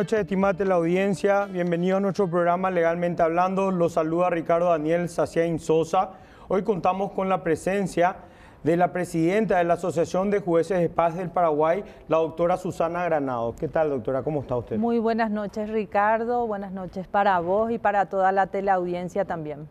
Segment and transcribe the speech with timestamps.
[0.00, 1.44] Noches, estimate la audiencia.
[1.44, 3.70] Bienvenido a nuestro programa Legalmente Hablando.
[3.70, 6.12] Los saluda Ricardo Daniel Saciain Sosa.
[6.48, 8.16] Hoy contamos con la presencia
[8.64, 13.04] de la presidenta de la Asociación de Jueces de Paz del Paraguay, la doctora Susana
[13.04, 13.54] Granado.
[13.54, 14.22] ¿Qué tal, doctora?
[14.22, 14.78] ¿Cómo está usted?
[14.78, 16.46] Muy buenas noches, Ricardo.
[16.46, 19.68] Buenas noches para vos y para toda la teleaudiencia también.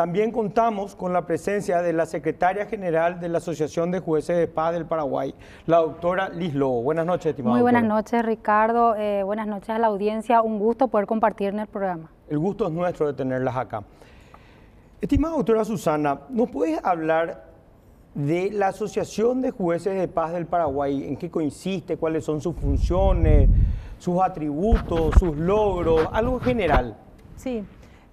[0.00, 4.46] También contamos con la presencia de la secretaria general de la Asociación de Jueces de
[4.46, 5.34] Paz del Paraguay,
[5.66, 6.82] la doctora Liz Lobo.
[6.82, 8.96] Buenas noches, estimada Muy buenas noches, Ricardo.
[8.96, 10.40] Eh, buenas noches a la audiencia.
[10.40, 12.10] Un gusto poder compartir en el programa.
[12.30, 13.82] El gusto es nuestro de tenerlas acá.
[15.02, 17.44] Estimada doctora Susana, ¿nos puedes hablar
[18.14, 21.08] de la Asociación de Jueces de Paz del Paraguay?
[21.08, 21.98] ¿En qué consiste?
[21.98, 23.50] ¿Cuáles son sus funciones,
[23.98, 26.08] sus atributos, sus logros?
[26.10, 26.96] Algo general.
[27.36, 27.62] Sí.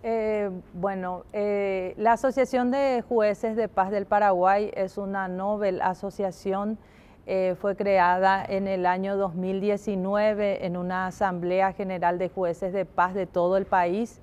[0.04, 6.78] Eh, bueno, eh, la Asociación de Jueces de Paz del Paraguay es una novel asociación.
[7.26, 13.14] Eh, fue creada en el año 2019 en una Asamblea General de Jueces de Paz
[13.16, 14.22] de todo el país.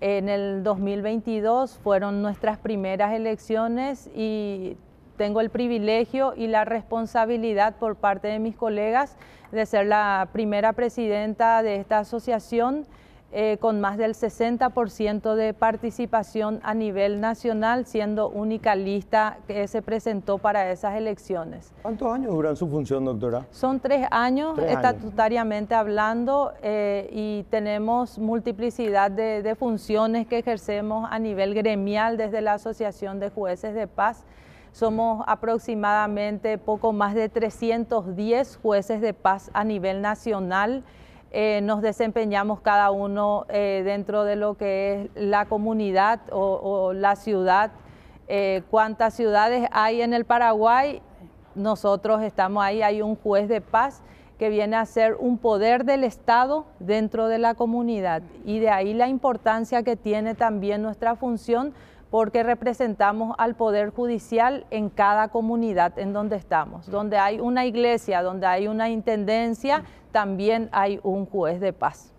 [0.00, 4.76] En el 2022 fueron nuestras primeras elecciones y
[5.16, 9.16] tengo el privilegio y la responsabilidad por parte de mis colegas
[9.52, 12.86] de ser la primera presidenta de esta asociación.
[13.34, 19.80] Eh, con más del 60% de participación a nivel nacional, siendo única lista que se
[19.80, 21.72] presentó para esas elecciones.
[21.80, 23.46] ¿Cuántos años duran su función, doctora?
[23.50, 31.18] Son tres años, estatutariamente hablando, eh, y tenemos multiplicidad de, de funciones que ejercemos a
[31.18, 34.26] nivel gremial desde la Asociación de Jueces de Paz.
[34.72, 40.84] Somos aproximadamente poco más de 310 jueces de paz a nivel nacional.
[41.34, 47.16] Eh, nos desempeñamos cada uno eh, dentro de lo que es la comunidad o, la
[47.16, 47.70] ciudad.
[48.28, 51.00] Eh, ¿Cuántas ciudades hay en el Paraguay?
[51.54, 54.02] Nosotros estamos ahí, hay un juez de paz
[54.38, 58.22] que viene a ser un poder del Estado dentro de la comunidad.
[58.44, 61.72] Y de ahí la importancia que tiene también nuestra función
[62.10, 66.90] porque representamos al Poder Judicial en cada comunidad en donde estamos.
[66.90, 72.12] Donde hay una iglesia, donde hay una intendencia, también hay un juez de paz.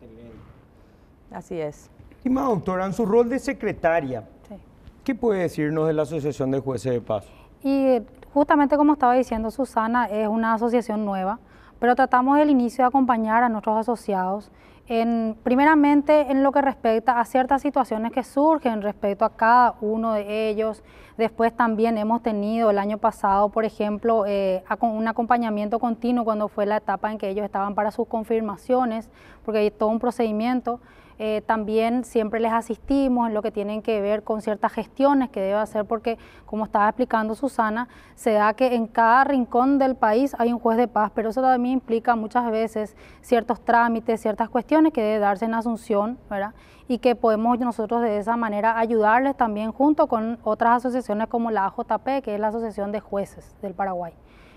[0.00, 0.36] Excelente.
[1.30, 1.90] Así es.
[2.10, 4.26] Estimada doctora, en su rol de secretaria,
[5.04, 7.26] ¿qué puede decirnos de la Asociación de Jueces de Paz?
[7.62, 8.00] Y
[8.32, 11.38] justamente como estaba diciendo Susana, es una asociación nueva,
[11.78, 14.50] pero tratamos del inicio de acompañar a nuestros asociados
[14.86, 20.12] en, primeramente en lo que respecta a ciertas situaciones que surgen respecto a cada uno
[20.12, 20.82] de ellos.
[21.16, 26.66] Después también hemos tenido el año pasado, por ejemplo, eh, un acompañamiento continuo cuando fue
[26.66, 29.08] la etapa en que ellos estaban para sus confirmaciones,
[29.44, 30.80] porque hay todo un procedimiento.
[31.18, 35.40] Eh, también siempre les asistimos en lo que tienen que ver con ciertas gestiones que
[35.40, 40.34] debe hacer porque, como estaba explicando Susana, se da que en cada rincón del país
[40.38, 44.92] hay un juez de paz, pero eso también implica muchas veces ciertos trámites, ciertas cuestiones
[44.92, 46.54] que debe darse en Asunción, ¿verdad?
[46.88, 51.66] Y que podemos nosotros de esa manera ayudarles también junto con otras asociaciones como la
[51.66, 54.12] AJP, que es la Asociación de Jueces del Paraguay.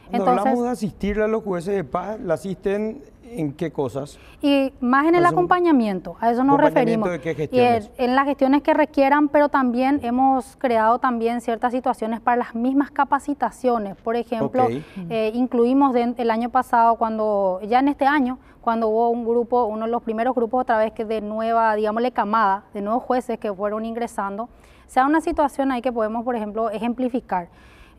[0.10, 4.18] Cuando hablamos de asistirle a los jueces de paz, ¿la asisten en qué cosas?
[4.42, 7.10] Y más en el acompañamiento, a eso nos referimos.
[7.10, 7.92] ¿De qué gestiones?
[7.98, 12.92] en las gestiones que requieran, pero también hemos creado también ciertas situaciones para las mismas
[12.92, 13.96] capacitaciones.
[13.98, 14.68] Por ejemplo,
[15.10, 19.86] eh, incluimos el año pasado, cuando ya en este año, cuando hubo un grupo, uno
[19.86, 23.54] de los primeros grupos otra vez que de nueva, digámosle, camada, de nuevos jueces que
[23.54, 24.50] fueron ingresando,
[24.88, 27.50] sea una situación ahí que podemos, por ejemplo, ejemplificar.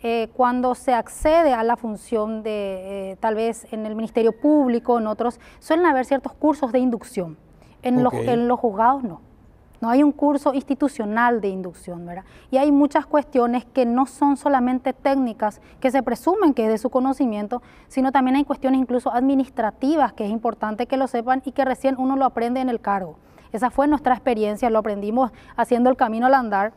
[0.02, 4.98] Eh, cuando se accede a la función de, eh, tal vez en el Ministerio Público,
[4.98, 7.36] en otros, suelen haber ciertos cursos de inducción.
[7.82, 9.20] En, los, en los juzgados no.
[9.80, 12.24] No hay un curso institucional de inducción, ¿verdad?
[12.50, 16.78] Y hay muchas cuestiones que no son solamente técnicas, que se presumen que es de
[16.78, 21.52] su conocimiento, sino también hay cuestiones incluso administrativas que es importante que lo sepan y
[21.52, 23.18] que recién uno lo aprende en el cargo.
[23.52, 26.72] Esa fue nuestra experiencia, lo aprendimos haciendo el camino al andar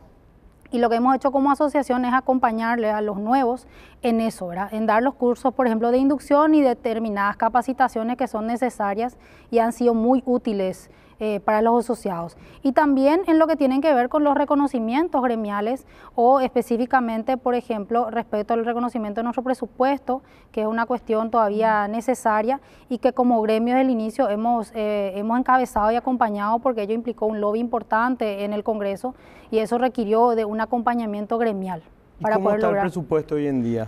[0.72, 3.68] y lo que hemos hecho como asociación es acompañarle a los nuevos
[4.02, 4.72] en eso, ¿verdad?
[4.72, 9.16] en dar los cursos, por ejemplo, de inducción y determinadas capacitaciones que son necesarias
[9.50, 10.90] y han sido muy útiles
[11.24, 12.36] eh, para los asociados.
[12.64, 15.86] Y también en lo que tienen que ver con los reconocimientos gremiales
[16.16, 21.86] o específicamente, por ejemplo, respecto al reconocimiento de nuestro presupuesto, que es una cuestión todavía
[21.86, 26.94] necesaria y que como gremio del inicio hemos, eh, hemos encabezado y acompañado porque ello
[26.94, 29.14] implicó un lobby importante en el Congreso
[29.52, 31.84] y eso requirió de un acompañamiento gremial.
[32.20, 33.86] Para ¿Cómo está el presupuesto hoy en día?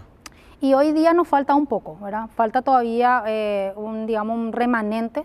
[0.61, 2.29] Y hoy día nos falta un poco, ¿verdad?
[2.37, 5.25] Falta todavía eh, un, digamos, un remanente.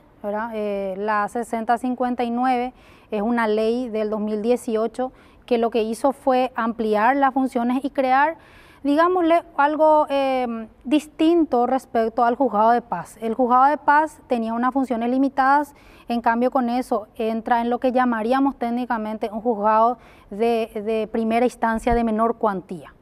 [0.53, 2.73] Eh, la 6059
[3.11, 5.11] es una ley del 2018
[5.45, 8.37] que lo que hizo fue ampliar las funciones y crear
[8.83, 13.17] digámosle algo em, distinto respecto al juzgado de paz.
[13.21, 15.75] El juzgado de paz tenía unas funciones limitadas,
[16.07, 19.97] en cambio con eso entra en lo que llamaríamos técnicamente un juzgado
[20.29, 22.93] de, primera instancia de menor cuantía.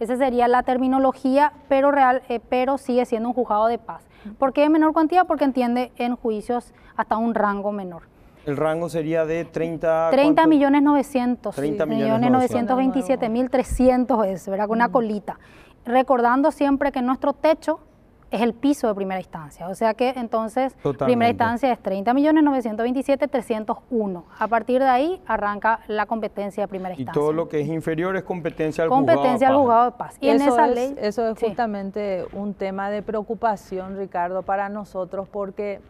[0.00, 4.09] Esa sería la terminología, pero, real, eh, pero sigue siendo un juzgado de paz.
[4.38, 5.24] ¿Por qué menor cuantía?
[5.24, 8.02] Porque entiende en juicios hasta un rango menor.
[8.46, 10.10] El rango sería de 30...
[10.10, 11.54] 30 millones 900.
[11.54, 14.66] 30 millones 927 mil 300 es, ¿verdad?
[14.66, 14.92] Con una mm.
[14.92, 15.38] colita.
[15.84, 17.80] Recordando siempre que nuestro techo
[18.30, 19.68] es el piso de primera instancia.
[19.68, 24.24] O sea que entonces primera instancia es 30 millones 927 301.
[24.38, 27.18] A partir de ahí arranca la competencia de primera instancia.
[27.18, 30.16] Y todo lo que es inferior es competencia al competencia juzgado de paz.
[30.20, 34.68] Y eso en esa es, ley eso es justamente un tema de preocupación, Ricardo, para
[34.68, 35.80] nosotros porque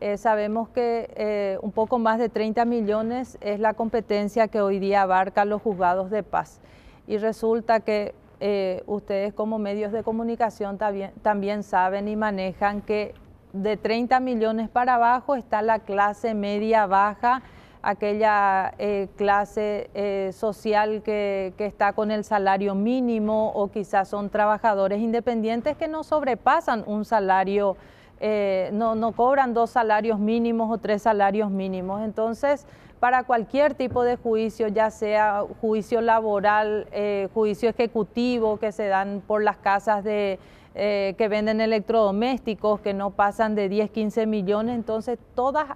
[0.00, 4.78] eh, sabemos que eh, un poco más de 30 millones es la competencia que hoy
[4.78, 6.60] día abarca los juzgados de paz.
[7.06, 13.14] Y resulta que eh, ustedes como medios de comunicación también, saben y manejan que
[13.52, 17.42] de 30 millones para abajo está la clase media baja,
[17.82, 18.74] aquella
[19.16, 25.86] clase social que, que, está con el salario mínimo o quizás son trabajadores independientes que
[25.86, 27.76] no sobrepasan un salario
[28.20, 32.02] eh, no, no cobran dos salarios mínimos o tres salarios mínimos.
[32.02, 32.66] Entonces,
[33.00, 39.22] para cualquier tipo de juicio, ya sea juicio laboral, eh, juicio ejecutivo que se dan
[39.26, 40.38] por las casas de,
[40.74, 45.18] eh, que venden electrodomésticos que no pasan de 10, 15 millones, entonces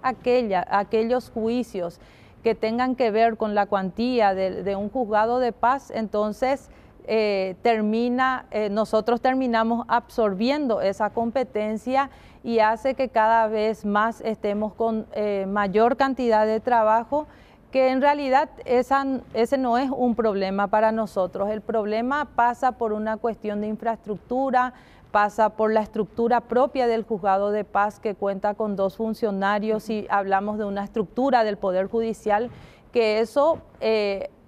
[0.01, 1.99] aquellas, aquellos juicios
[2.43, 6.71] que tengan que ver con la cuantía de un juzgado de paz, entonces
[7.05, 12.09] eh, termina, eh, nosotros terminamos absorbiendo esa competencia
[12.43, 17.27] y hace que cada vez más estemos con eh, mayor cantidad de trabajo
[17.71, 21.49] que en realidad ese no es un problema para nosotros.
[21.49, 24.73] El problema pasa por una cuestión de infraestructura,
[25.11, 30.05] pasa por la estructura propia del juzgado de paz que cuenta con dos funcionarios y
[30.09, 32.49] hablamos de una estructura del Poder Judicial,
[32.91, 33.59] que eso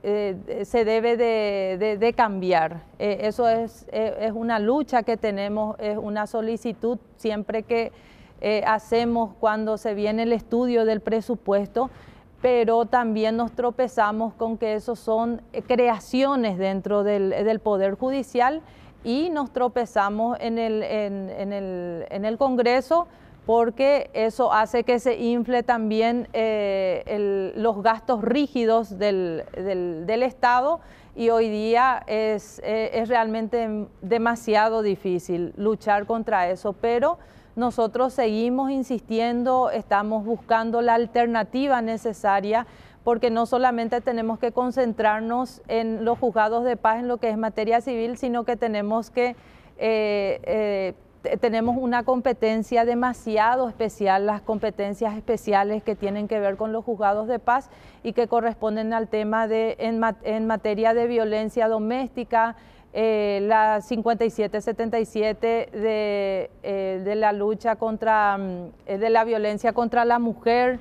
[0.03, 2.83] se debe de, cambiar.
[2.99, 7.91] Eh, eso es, eh, es, una lucha que tenemos, es una solicitud siempre que
[8.65, 11.89] hacemos cuando se viene el estudio del presupuesto,
[12.41, 18.61] pero también nos tropezamos con que eso son creaciones dentro del, Poder Judicial
[19.05, 23.07] y nos tropezamos en el, en el, en el Congreso
[23.45, 29.43] porque eso hace que se infle también eh, los gastos rígidos del,
[30.07, 30.79] Estado
[31.15, 37.17] y hoy día es, eh, es, realmente demasiado difícil luchar contra eso, pero
[37.55, 42.65] nosotros seguimos insistiendo, estamos buscando la alternativa necesaria
[43.03, 47.37] porque no solamente tenemos que concentrarnos en los juzgados de paz en lo que es
[47.37, 49.35] materia civil, sino que tenemos que
[49.77, 50.93] eh,
[51.39, 57.27] tenemos una competencia demasiado especial, las competencias especiales que tienen que ver con los juzgados
[57.27, 57.69] de paz
[58.03, 62.55] y que corresponden al tema de en, materia de violencia doméstica,
[62.91, 70.05] eh, la 5777 de, eh, de la lucha contra, mm, eh, de la violencia contra
[70.05, 70.79] la mujer,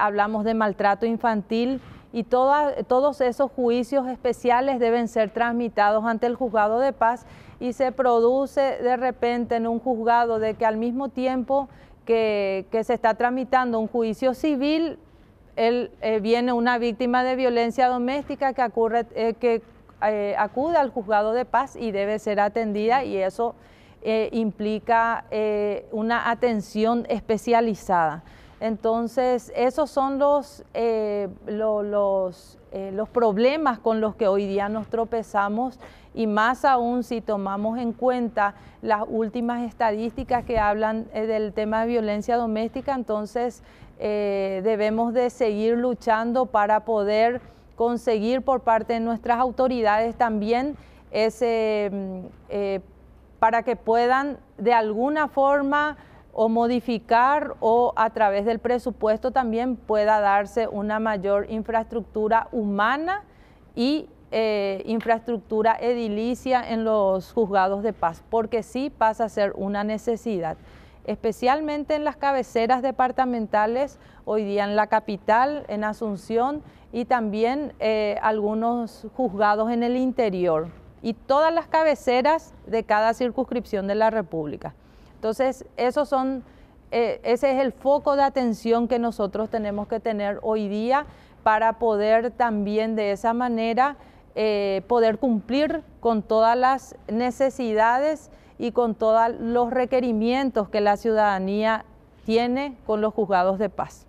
[0.00, 1.80] hablamos de maltrato infantil
[2.12, 7.24] y todos esos juicios especiales deben ser tramitados ante el juzgado de paz
[7.60, 11.68] y se produce de repente en un juzgado de que al mismo tiempo
[12.06, 14.98] que, se está tramitando un juicio civil,
[15.56, 18.62] él, eh, viene una víctima de violencia doméstica que,
[19.14, 19.62] eh, que
[20.02, 23.54] eh, acude al juzgado de paz y debe ser atendida y eso
[24.32, 25.26] implica
[25.92, 28.22] una atención especializada.
[28.58, 30.64] Entonces, esos son los,
[31.46, 35.78] los, los problemas con los que hoy día nos tropezamos
[36.14, 41.82] y más aún si tomamos en cuenta las últimas estadísticas que hablan eh, del tema
[41.82, 43.62] de violencia doméstica, entonces
[43.98, 47.40] eh, debemos de seguir luchando para poder
[47.76, 50.76] conseguir por parte de nuestras autoridades también
[51.10, 52.80] ese, mm, eh,
[53.38, 55.96] para que puedan de alguna forma
[56.32, 63.24] o modificar o a través del presupuesto también pueda darse una mayor infraestructura humana
[63.74, 69.82] y eh, infraestructura edilicia en los juzgados de paz, porque sí pasa a ser una
[69.82, 70.56] necesidad,
[71.04, 78.18] especialmente en las cabeceras departamentales, hoy día en la capital, en Asunción y también eh,
[78.22, 80.68] algunos juzgados en el interior
[81.02, 84.74] y todas las cabeceras de cada circunscripción de la República.
[85.14, 86.44] Entonces, esos son,
[86.90, 91.06] eh, ese es el foco de atención que nosotros tenemos que tener hoy día
[91.42, 93.96] para poder también de esa manera
[94.34, 101.84] eh, poder cumplir con todas las necesidades y con todos los requerimientos que la ciudadanía
[102.24, 104.06] tiene con los juzgados de paz.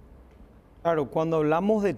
[0.84, 1.96] Claro, cuando hablamos de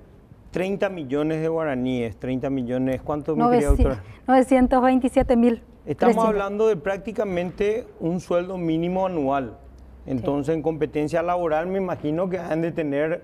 [0.52, 4.04] 30 millones de guaraníes, 30 millones, ¿cuánto, querida doctora?
[4.28, 5.64] 927 mil.
[5.86, 9.58] Estamos hablando de prácticamente un sueldo mínimo anual.
[10.06, 13.24] Entonces, en competencia laboral me imagino que han de tener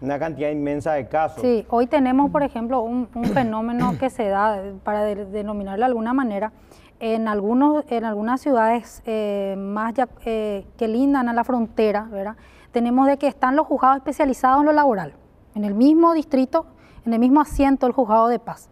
[0.00, 1.42] una cantidad inmensa de casos.
[1.42, 6.52] Sí, hoy tenemos, por ejemplo, un, fenómeno que se da, para denominarlo de alguna manera,
[7.00, 12.36] en, algunos, en algunas ciudades eh, más eh, que lindan a la frontera, ¿verdad?
[12.72, 15.14] tenemos de que están los juzgados especializados en lo laboral,
[15.54, 16.66] en el mismo distrito,
[17.04, 18.68] en el mismo asiento del juzgado de paz.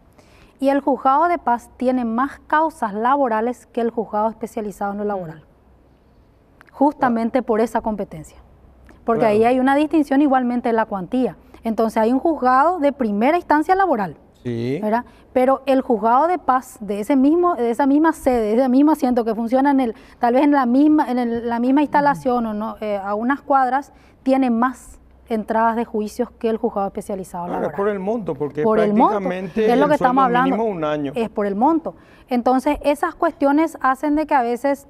[0.58, 5.04] Y el juzgado de paz tiene más causas laborales que el juzgado especializado en lo
[5.04, 5.44] laboral,
[6.72, 8.38] justamente por esa competencia
[9.06, 11.36] porque ahí hay una distinción igualmente en la cuantía.
[11.64, 14.16] Entonces hay un juzgado de primera instancia laboral.
[14.42, 14.78] Sí.
[14.80, 15.04] ¿verdad?
[15.32, 18.92] Pero el juzgado de paz de ese mismo, de esa misma sede, de ese mismo
[18.92, 22.54] asiento que funciona en el, tal vez en la misma, en la misma instalación o
[22.54, 27.70] no, eh, a unas cuadras, tiene más entradas de juicios que el juzgado especializado laboral.
[27.70, 29.74] Es por el monto, porque por prácticamente el monto.
[29.74, 30.62] es lo que estamos hablando.
[30.62, 31.12] un año.
[31.16, 31.96] Es por el monto.
[32.28, 34.86] Entonces, esas cuestiones hacen de que a veces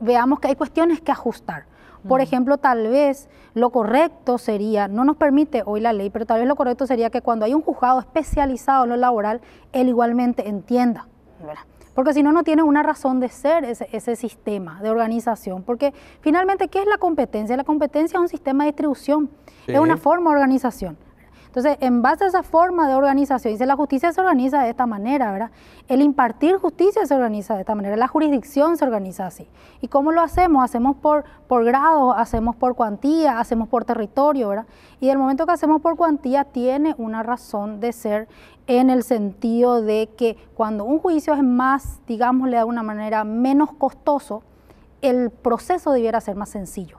[0.00, 1.64] veamos que hay cuestiones que ajustar.
[2.08, 6.40] Por ejemplo, tal vez lo correcto sería, no nos permite hoy la ley, pero tal
[6.40, 9.40] vez lo correcto sería que cuando hay un juzgado especializado en lo laboral,
[9.72, 11.06] él igualmente entienda.
[11.94, 15.62] Porque si no, no tiene una razón de ser ese, sistema de organización.
[15.62, 17.56] Porque finalmente, ¿qué es la competencia?
[17.56, 19.30] La competencia es un sistema de distribución,
[19.66, 20.98] es una forma de organización.
[21.54, 24.86] Entonces, en base a esa forma de organización, dice la justicia se organiza de esta
[24.86, 25.50] manera, ¿verdad?
[25.86, 29.46] El impartir justicia se organiza de esta manera, la jurisdicción se organiza así.
[29.80, 30.64] ¿Y cómo lo hacemos?
[30.64, 34.66] Hacemos por, por grado, hacemos por cuantía, hacemos por territorio, ¿verdad?
[34.98, 38.26] Y el momento que hacemos por cuantía tiene una razón de ser
[38.66, 43.70] en el sentido de que cuando un juicio es más, digámosle de alguna manera, menos
[43.74, 44.42] costoso,
[45.02, 46.98] el proceso debiera ser más sencillo.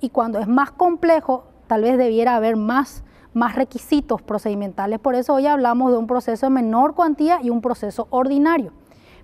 [0.00, 4.98] Y cuando es más complejo, tal vez debiera haber más más requisitos procedimentales.
[4.98, 8.72] Por eso hoy hablamos de un proceso de menor cuantía y un proceso ordinario.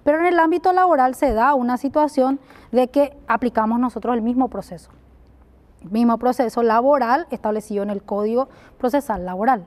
[0.04, 2.38] Pero en el ámbito laboral se da una situación
[2.70, 4.90] de que aplicamos nosotros el mismo proceso.
[5.82, 8.48] El mismo proceso laboral establecido en el Código
[8.78, 9.66] Procesal Laboral.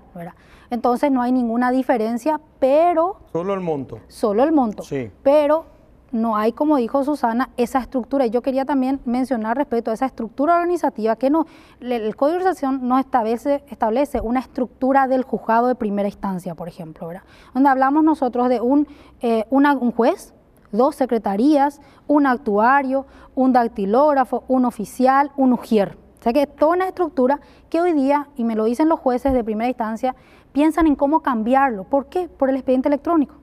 [0.69, 3.17] Entonces no hay ninguna diferencia, pero...
[3.31, 3.99] Solo el monto.
[4.07, 4.83] Solo el monto.
[4.83, 5.11] Sí.
[5.23, 5.65] Pero
[6.11, 8.25] no hay, como dijo Susana, esa estructura.
[8.25, 11.45] Y yo quería también mencionar respecto a esa estructura organizativa que no,
[11.79, 16.67] el Código de Organización no establece, establece una estructura del juzgado de primera instancia, por
[16.67, 17.23] ejemplo, ¿verdad?
[17.53, 18.87] donde hablamos nosotros de un,
[19.21, 20.33] eh, un juez,
[20.71, 25.97] dos secretarías, un actuario, un dactilógrafo, un oficial, un ujier.
[26.19, 27.39] O sea que es toda una estructura
[27.69, 30.15] que hoy día, y me lo dicen los jueces de primera instancia,
[30.51, 31.85] piensan en cómo cambiarlo.
[31.85, 32.27] ¿Por qué?
[32.27, 33.38] Por el expediente electrónico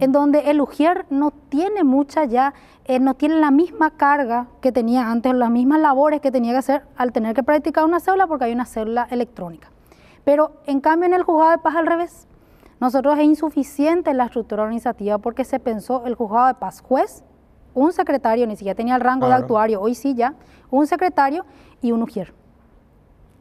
[0.00, 2.54] en donde el ujier no tiene mucha ya,
[2.84, 6.58] eh, no tiene la misma carga que tenía antes, las mismas labores que tenía que
[6.58, 9.70] hacer al tener que practicar una célula porque hay una célula electrónica.
[10.24, 12.26] Pero en cambio en el juzgado de paz al revés.
[12.80, 17.24] Nosotros es insuficiente la estructura organizativa porque se pensó el juzgado de paz juez,
[17.74, 20.34] un secretario, ni siquiera tenía el rango de actuario, hoy sí ya,
[20.70, 21.44] un secretario
[21.82, 22.34] y un ujier.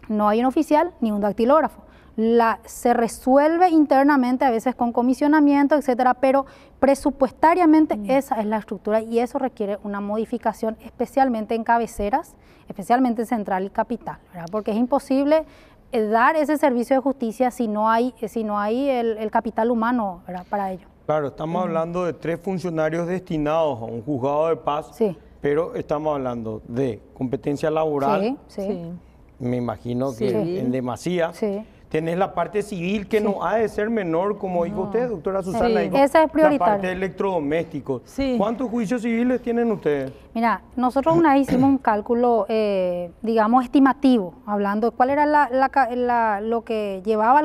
[0.07, 1.86] No hay un oficial ni un dactilógrafo
[2.17, 6.47] la, se resuelve internamente, a veces con comisionamiento, etcétera, pero
[6.79, 8.09] presupuestariamente mm.
[8.09, 12.35] esa es la estructura y eso requiere una modificación, especialmente en cabeceras,
[12.67, 14.17] especialmente en central y capital,
[14.51, 15.45] porque es imposible
[15.91, 20.23] eh, dar ese servicio de justicia si no hay, si no hay el, capital humano
[20.49, 20.87] para ello.
[21.05, 25.15] Claro, estamos hablando de tres funcionarios destinados a un juzgado de paz, sí.
[25.39, 28.91] pero estamos hablando de competencia laboral, sí, sí.
[29.37, 31.31] me imagino que en demasía.
[31.31, 35.41] Sí tenés la parte civil que no ha de ser menor, como dijo usted, doctora
[35.41, 35.81] Susana.
[35.81, 36.59] esa es prioritaria.
[36.59, 38.01] La parte de electrodomésticos.
[38.37, 40.11] ¿Cuántos juicios civiles tienen ustedes?
[40.33, 46.41] Mira, nosotros una vez hicimos un cálculo, eh, digamos, estimativo, hablando de cuál era la,
[46.41, 47.41] lo que llevaba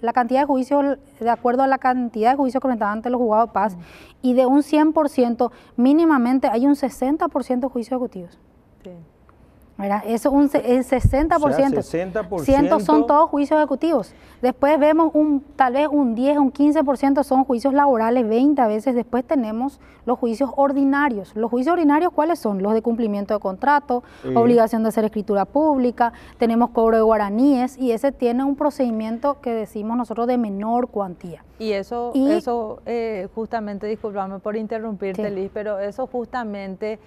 [0.00, 3.20] la cantidad de juicios, de acuerdo a la cantidad de juicios que estaban ante los
[3.20, 3.76] juzgados de paz,
[4.20, 8.38] y de un 100%, mínimamente hay un 60% de juicios ejecutivos.
[9.76, 9.84] Sí.
[10.06, 11.38] Eso un el 60%.
[11.38, 14.14] 60% son todos juicios ejecutivos.
[14.40, 18.94] Después vemos un tal vez un 10, un 15% son juicios laborales, 20 a veces.
[18.94, 21.32] Después tenemos los juicios ordinarios.
[21.34, 22.62] Los juicios ordinarios, ¿cuáles son?
[22.62, 24.02] Los de cumplimiento de contrato,
[24.34, 29.52] obligación de hacer escritura pública, tenemos cobro de guaraníes y ese tiene un procedimiento que
[29.52, 31.44] decimos nosotros de menor cuantía.
[31.58, 36.98] Y eso, eso eh, justamente, disculpame por interrumpirte, Liz, pero eso justamente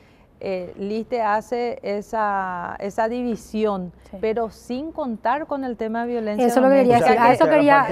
[0.41, 3.91] eh, LISTE hace esa, esa división,
[4.21, 7.85] pero sin contar con el tema de violencia Eso lo quería decir, a eso quería,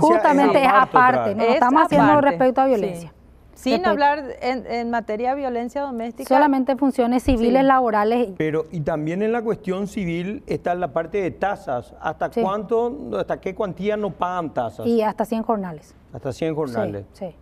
[0.00, 3.12] justamente es aparte, no estamos haciendo respecto a violencia.
[3.54, 6.28] Sin hablar en, materia de violencia doméstica.
[6.28, 8.30] Solamente funciones civiles, laborales.
[8.36, 11.94] Pero y también en la cuestión civil está la parte de tasas.
[12.00, 14.86] ¿Hasta cuánto, hasta qué cuantía no pagan tasas?
[14.86, 15.94] Y hasta 100 jornales.
[16.12, 17.06] Hasta 100 jornales.
[17.12, 17.34] Sí,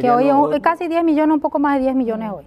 [0.00, 2.46] que hoy es casi 10 millones, un poco más de 10 millones hoy.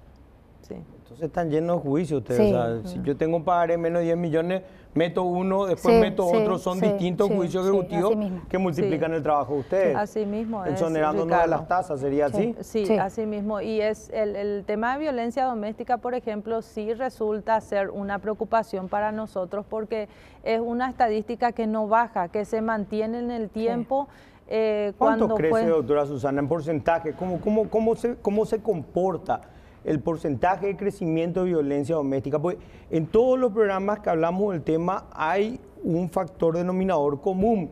[0.62, 0.76] Sí.
[1.14, 2.54] Entonces están llenos de juicios ustedes.
[2.54, 4.64] O sea, si yo tengo un pagaré menos de 10 millones,
[4.96, 8.16] meto uno, después meto otro, son distintos juicios ejecutivos
[8.50, 9.96] que multiplican el trabajo de ustedes.
[9.96, 10.66] Así mismo.
[10.66, 12.56] Exonerándonos de las tasas, ¿sería así?
[12.62, 13.62] Sí, así mismo.
[13.62, 18.90] Y es el, el, tema de violencia doméstica, por ejemplo, sí resulta ser una preocupación
[18.90, 20.10] para nosotros porque
[20.44, 24.08] es una estadística que no baja, que se mantiene en el tiempo.
[24.48, 27.14] Eh, ¿Cuánto crece, doctora Susana, en porcentaje?
[27.14, 29.42] ¿Cómo, cómo, cómo, se, ¿Cómo se comporta
[29.84, 32.40] el porcentaje de crecimiento de violencia doméstica?
[32.40, 32.58] Pues
[32.90, 37.72] en todos los programas que hablamos del tema hay un factor denominador común,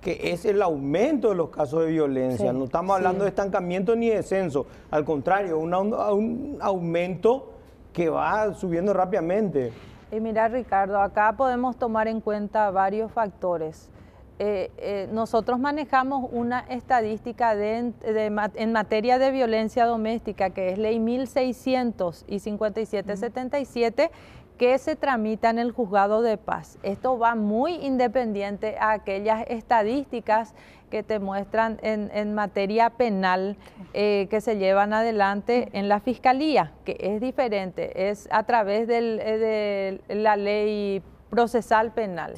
[0.00, 2.52] que es el aumento de los casos de violencia.
[2.52, 7.52] no estamos hablando de estancamiento ni descenso, al contrario, un, un aumento
[7.92, 9.72] que va subiendo rápidamente.
[10.10, 13.90] Y mira, Ricardo, acá podemos tomar en cuenta varios factores.
[14.40, 21.00] Eh, eh, nosotros manejamos una estadística de, en materia de violencia doméstica, que es ley
[21.00, 24.10] 1600 y 5777,
[24.56, 26.78] que se tramita en el juzgado de paz.
[26.84, 30.54] Esto va muy independiente a aquellas estadísticas
[30.90, 33.56] que te muestran en, materia penal
[33.92, 40.00] eh, que se llevan adelante en la fiscalía, que es diferente, es a través de
[40.08, 42.34] la ley procesal penal.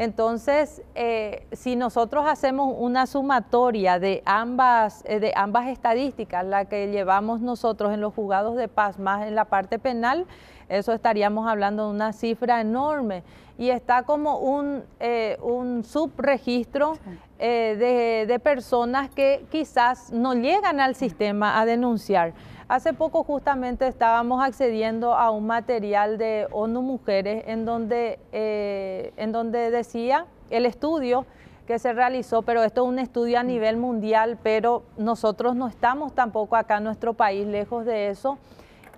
[0.00, 6.90] Entonces, eh, si nosotros hacemos una sumatoria de ambas, eh, de ambas estadísticas, la que
[6.90, 10.26] llevamos nosotros en los juzgados de paz más en la parte penal,
[10.68, 13.22] eso estaríamos hablando de una cifra enorme.
[13.56, 16.98] Y está como un, eh, un subregistro
[17.38, 22.34] de, de personas que quizás no llegan al sistema a denunciar.
[22.68, 29.32] Hace poco justamente estábamos accediendo a un material de ONU Mujeres en donde, eh, en
[29.32, 31.24] donde decía el estudio
[31.66, 36.12] que se realizó, pero esto es un estudio a nivel mundial, pero nosotros no estamos
[36.12, 38.36] tampoco acá en nuestro país lejos de eso,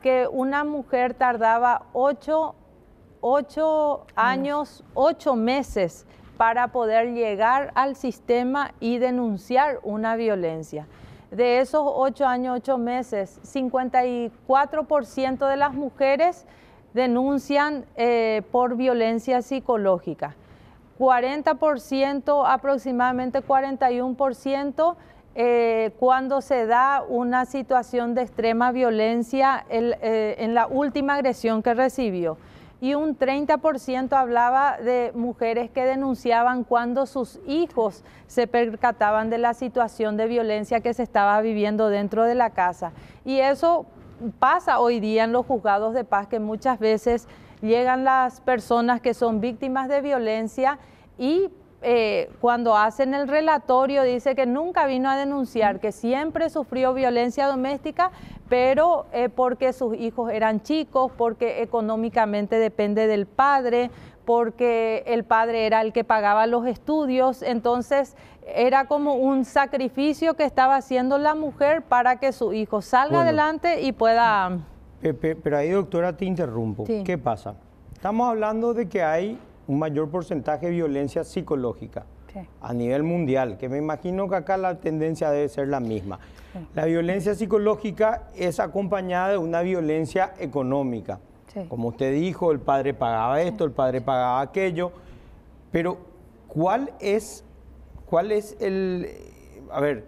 [0.03, 2.57] que una mujer tardaba ocho,
[3.21, 6.07] ocho años, ocho meses
[6.37, 10.89] para poder llegar al sistema y denunciar una violencia.
[11.31, 16.45] De esos ocho años, ocho meses, 54% de las mujeres
[16.93, 20.35] denuncian eh, por violencia psicológica.
[20.99, 24.97] 40%, aproximadamente 41%,
[25.37, 31.75] eh, cuando se da una situación de extrema violencia eh, en la última agresión que
[31.75, 32.37] recibió
[32.81, 39.53] y un 30% hablaba de mujeres que denunciaban cuando sus hijos se percataban de la
[39.55, 42.93] situación de violencia que se estaba viviendo dentro de la casa.
[43.25, 43.87] Y eso
[44.39, 47.29] pasa hoy día en los juzgados de paz, que muchas veces
[47.61, 50.79] llegan las personas que son víctimas de violencia
[51.19, 51.51] y
[51.83, 57.47] eh, cuando hacen el relatorio dice que nunca vino a denunciar, que siempre sufrió violencia
[57.47, 58.11] doméstica,
[58.51, 63.93] pero eh, porque sus hijos eran chicos, porque económicamente depende del padre,
[64.25, 70.45] porque el padre era el que pagaba los estudios, entonces era como un sacrificio que
[70.45, 74.59] estaba haciendo la mujer para que su hijo salga adelante y pueda...
[75.01, 76.85] Pero ahí, doctora, te interrumpo.
[77.05, 77.55] ¿Qué pasa?
[77.93, 82.05] Estamos hablando de que hay un mayor porcentaje de violencia psicológica
[82.61, 86.19] a nivel mundial, que me imagino que acá la tendencia debe ser la misma.
[86.75, 91.21] La violencia psicológica es acompañada de una violencia económica.
[91.69, 94.93] Como usted dijo, el padre pagaba esto, el padre pagaba aquello,
[95.73, 95.99] pero
[96.49, 97.45] ¿cuál es,
[98.07, 99.09] cuál es el...
[99.73, 100.05] A ver,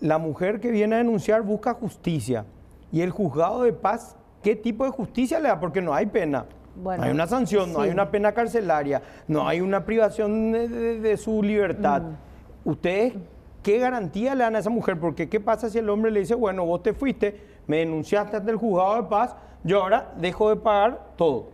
[0.00, 2.44] la mujer que viene a denunciar busca justicia
[2.90, 5.60] y el juzgado de paz, ¿qué tipo de justicia le da?
[5.60, 9.60] Porque no hay pena no hay una sanción, no hay una pena carcelaria, no hay
[9.60, 12.02] una privación de, su libertad.
[12.02, 12.68] Mm.
[12.68, 13.14] ¿Ustedes
[13.62, 14.98] qué garantía le dan a esa mujer?
[14.98, 18.50] Porque ¿qué pasa si el hombre le dice, bueno, vos te fuiste, me denunciaste ante
[18.50, 21.50] el juzgado de paz, yo ahora dejo de pagar todo?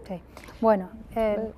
[0.60, 1.52] Bueno, eh,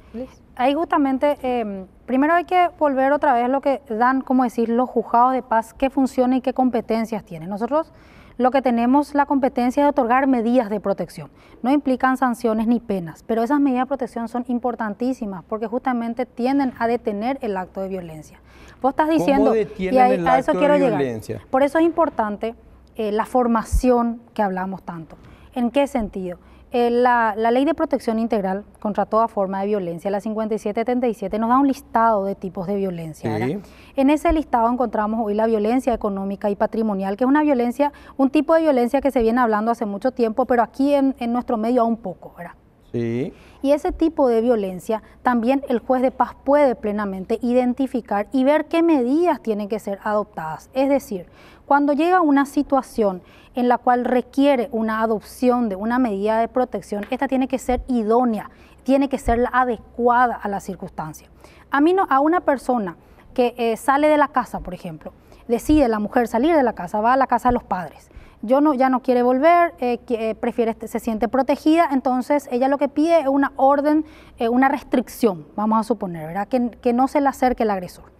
[0.56, 4.68] ahí justamente, eh, primero hay que volver otra vez a lo que dan, como decir,
[4.68, 7.48] los juzgados de paz, qué funciones y qué competencias tienen.
[7.48, 7.92] Nosotros
[8.38, 11.28] lo que tenemos la competencia de otorgar medidas de protección.
[11.62, 16.72] No implican sanciones ni penas, pero esas medidas de protección son importantísimas porque justamente tienden
[16.78, 18.40] a detener el acto de violencia.
[18.80, 21.02] Vos estás diciendo, y a, eso quiero llegar.
[21.50, 22.54] Por eso es importante
[22.94, 25.16] eh, la formación que hablamos tanto.
[25.54, 26.38] ¿En qué sentido?
[26.70, 31.58] Eh, la, ley de protección integral contra toda forma de violencia, la 5777, nos da
[31.58, 33.60] un listado de tipos de violencia.
[33.96, 38.28] En ese listado encontramos hoy la violencia económica y patrimonial, que es una violencia, un
[38.30, 41.82] tipo de violencia que se viene hablando hace mucho tiempo, pero aquí en, nuestro medio
[41.82, 42.52] aún poco, ¿verdad?
[42.92, 48.66] Y ese tipo de violencia también el juez de paz puede plenamente identificar y ver
[48.66, 50.70] qué medidas tienen que ser adoptadas.
[50.72, 51.26] Es decir,
[51.66, 53.20] cuando llega una situación
[53.54, 57.82] en la cual requiere una adopción de una medida de protección, esta tiene que ser
[57.88, 58.50] idónea,
[58.84, 61.28] tiene que ser la adecuada a la circunstancia.
[61.70, 62.96] A mí no, a una persona
[63.34, 65.12] que eh, sale de la casa, por ejemplo,
[65.46, 68.10] decide la mujer salir de la casa, va a la casa de los padres.
[68.42, 72.78] Yo no, ya no quiere volver, eh, eh, prefiere, se siente protegida, entonces ella lo
[72.78, 74.04] que pide es una orden,
[74.38, 76.46] una restricción, vamos a suponer, ¿verdad?
[76.46, 78.18] Que, que no se le acerque el agresor.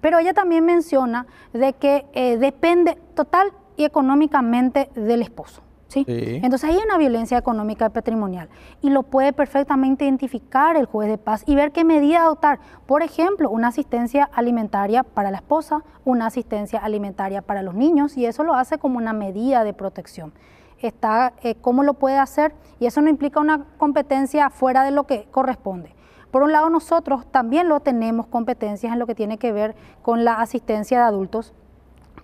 [0.00, 5.62] Pero ella también menciona de que eh, depende total y económicamente del esposo.
[5.88, 6.04] ¿Sí?
[6.06, 8.48] Entonces hay una violencia económica y patrimonial
[8.82, 12.58] y lo puede perfectamente identificar el juez de paz y ver qué medida adoptar.
[12.86, 18.26] Por ejemplo, una asistencia alimentaria para la esposa, una asistencia alimentaria para los niños y
[18.26, 20.32] eso lo hace como una medida de protección.
[20.80, 22.54] Está, eh, ¿Cómo lo puede hacer?
[22.78, 25.94] Y eso no implica una competencia fuera de lo que corresponde.
[26.30, 30.24] Por un lado, nosotros también lo tenemos competencias en lo que tiene que ver con
[30.24, 31.54] la asistencia de adultos,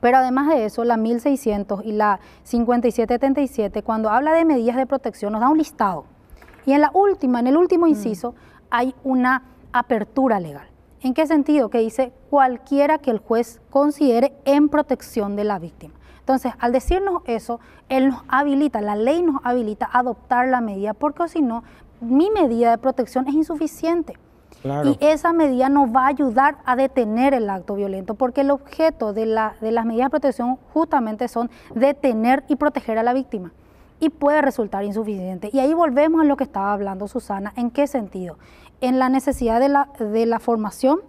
[0.03, 5.31] pero además de eso, la 1600 y la 5777, cuando habla de medidas de protección,
[5.31, 6.07] nos da un listado.
[6.67, 7.91] Y en la última, en el último mm.
[7.91, 8.35] inciso,
[8.69, 10.67] hay una apertura legal.
[11.03, 11.71] ¿En qué sentido?
[11.71, 15.95] Que dice cualquiera que el juez considere en protección de la víctima.
[16.19, 20.95] Entonces, al decirnos eso, él nos habilita, la ley nos habilita a adoptar la medida,
[20.95, 21.63] porque si no,
[22.01, 24.15] mi medida de protección es insuficiente.
[24.65, 29.13] Y esa medida nos va a ayudar a detener el acto violento, porque el objeto
[29.13, 33.53] de, la, de las medidas de protección justamente son detener y proteger a la víctima.
[33.99, 35.51] Y puede resultar insuficiente.
[35.53, 37.53] Y ahí volvemos a lo que estaba hablando Susana.
[37.57, 38.37] ¿En qué sentido?
[38.81, 41.01] En la necesidad de la formación,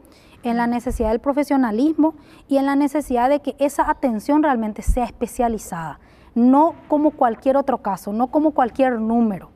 [0.44, 2.14] en la necesidad del profesionalismo
[2.48, 6.00] y en la necesidad de que esa atención realmente sea especializada,
[6.36, 9.53] no como cualquier otro caso, no como cualquier número.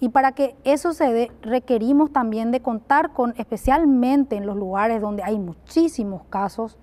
[0.00, 5.00] Y para que eso se dé, requerimos también de contar con, especialmente en los lugares
[5.00, 6.78] donde hay muchísimos casos,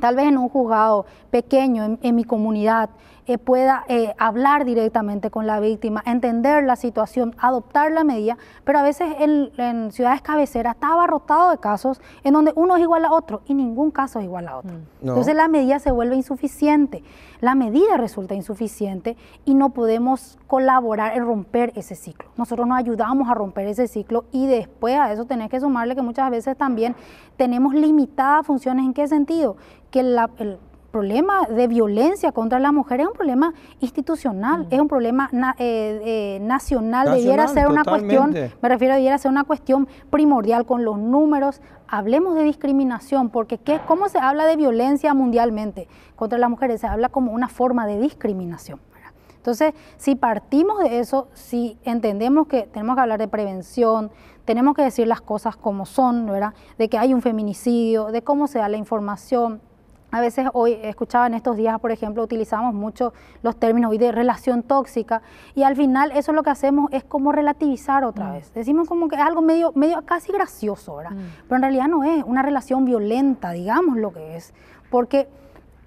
[0.00, 2.90] tal vez en un juzgado pequeño en, mi comunidad,
[3.26, 8.78] eh, pueda eh, hablar directamente con la víctima, entender la situación, adoptar la medida, pero
[8.78, 13.12] a veces en, ciudades cabeceras está abarrotado de casos en donde uno es igual a
[13.12, 14.76] otro y ningún caso es igual a otro.
[14.76, 15.08] Mm.
[15.08, 17.02] Entonces la medida se vuelve insuficiente,
[17.40, 22.28] la medida resulta insuficiente y no podemos colaborar en romper ese ciclo.
[22.36, 26.02] Nosotros nos ayudamos a romper ese ciclo y después a eso tenés que sumarle que
[26.02, 26.94] muchas veces también
[27.36, 28.84] tenemos limitadas funciones.
[28.84, 29.56] ¿En qué sentido?
[29.90, 30.58] Que la, el,
[30.96, 34.68] problema de violencia contra la mujer es un problema institucional, mm.
[34.70, 35.28] es un problema
[35.58, 40.86] eh, eh, nacional, debiera ser una cuestión, me refiero, debiera ser una cuestión primordial con
[40.86, 41.60] los números.
[41.86, 46.80] Hablemos de discriminación, porque ¿qué, ¿cómo se habla de violencia mundialmente contra las mujeres?
[46.80, 48.80] Se habla como una forma de discriminación.
[49.36, 54.10] Entonces, si partimos de eso, si entendemos que tenemos que hablar de prevención,
[54.46, 56.54] tenemos que decir las cosas como son, ¿verdad?
[56.78, 59.60] De que hay un feminicidio, de cómo se da la información,
[60.16, 64.12] a veces hoy escuchaba en estos días, por ejemplo, utilizamos mucho los términos hoy de
[64.12, 65.20] relación tóxica
[65.54, 68.32] y al final eso lo que hacemos es como relativizar otra mm.
[68.32, 68.54] vez.
[68.54, 71.10] Decimos como que es algo medio, medio casi gracioso, ¿verdad?
[71.10, 71.42] Mm.
[71.42, 74.54] Pero en realidad no es una relación violenta, digamos lo que es.
[74.90, 75.28] Porque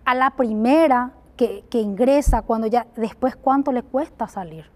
[0.05, 4.69] a la primera que, que ingresa, cuando ya después cuánto le cuesta salir.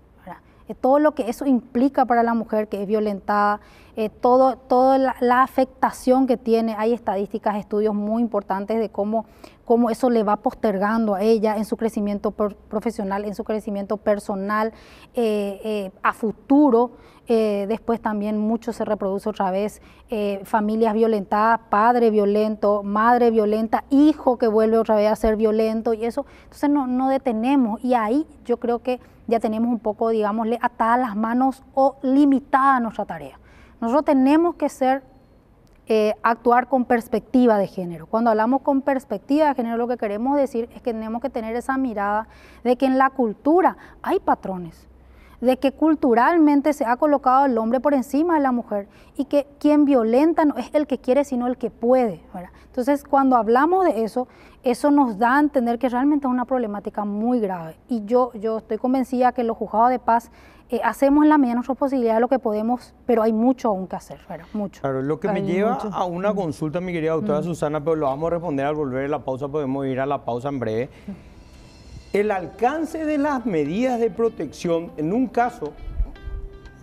[0.70, 3.60] Eh, todo lo que eso implica para la mujer que es violentada,
[3.96, 6.76] eh, todo, toda la, afectación que tiene.
[6.78, 9.26] Hay estadísticas, estudios muy importantes de cómo,
[9.66, 14.74] cómo eso le va postergando a ella en su crecimiento profesional, en su crecimiento personal,
[15.14, 16.92] eh, a futuro.
[17.28, 19.82] después también mucho se reproduce otra vez,
[20.44, 26.04] familias violentadas, padre violento, madre violenta, hijo que vuelve otra vez a ser violento y
[26.04, 30.60] eso, entonces no, no detenemos y ahí yo creo que ya tenemos un poco, digámosle,
[30.62, 33.40] atadas las manos o limitada nuestra tarea.
[33.80, 35.04] Nosotros tenemos que ser,
[35.88, 38.06] eh, actuar con perspectiva de género.
[38.06, 41.56] Cuando hablamos con perspectiva de género, lo que queremos decir es que tenemos que tener
[41.58, 42.28] esa mirada
[42.64, 44.88] de que en la cultura hay patrones,
[45.42, 49.46] de que culturalmente se ha colocado el hombre por encima de la mujer y que
[49.60, 52.22] quien violenta no es el que quiere, sino el que puede.
[52.66, 54.30] Entonces, cuando hablamos de eso,
[54.64, 57.76] eso nos da a entender que realmente es una problemática muy grave.
[57.90, 60.32] Y yo, yo estoy convencida que los juzgados de paz
[60.70, 63.88] eh, hacemos en la medida de nuestras posibilidades lo que podemos, pero hay mucho aún
[63.88, 64.20] que hacer,
[64.54, 64.82] mucho.
[64.82, 67.44] Claro, lo que me lleva a una consulta, mi querida doctora mm.
[67.44, 70.26] Susana, pero lo vamos a responder al volver a la pausa, podemos ir a la
[70.26, 70.90] pausa en breve.
[72.14, 75.74] El alcance de las medidas de protección en un caso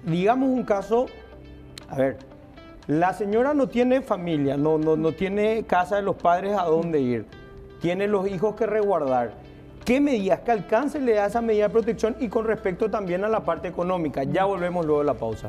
[0.04, 1.06] digamos un caso,
[1.88, 2.18] a ver,
[2.86, 7.00] la señora no tiene familia, no, no, no tiene casa de los padres a dónde
[7.00, 7.26] ir,
[7.80, 9.32] tiene los hijos que resguardar.
[9.90, 13.29] ¿Qué medidas, que alcance le da esa medida de protección y con respecto también a
[13.29, 14.22] la parte económica?
[14.22, 15.48] Ya volvemos luego de la pausa.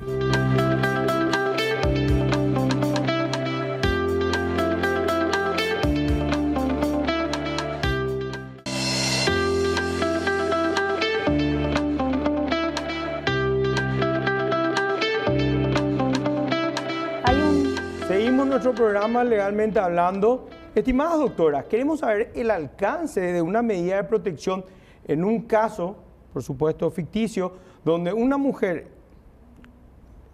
[18.51, 20.47] nuestro programa Legalmente Hablando.
[20.73, 24.63] Estimadas doctoras, queremos saber el alcance de una medida de protección
[25.05, 25.97] en un caso,
[26.31, 27.51] por supuesto ficticio,
[27.83, 28.87] donde una mujer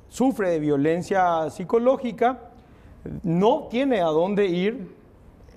[0.10, 2.52] sufre de violencia psicológica,
[3.23, 4.95] no tiene a dónde ir,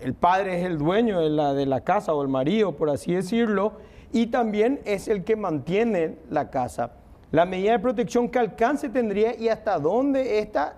[0.01, 3.13] el padre es el dueño de la, de la casa o el marido, por así
[3.13, 3.75] decirlo,
[4.13, 6.93] y también es el que mantiene la casa.
[7.33, 10.77] La medida de protección que alcance tendría y hasta dónde esta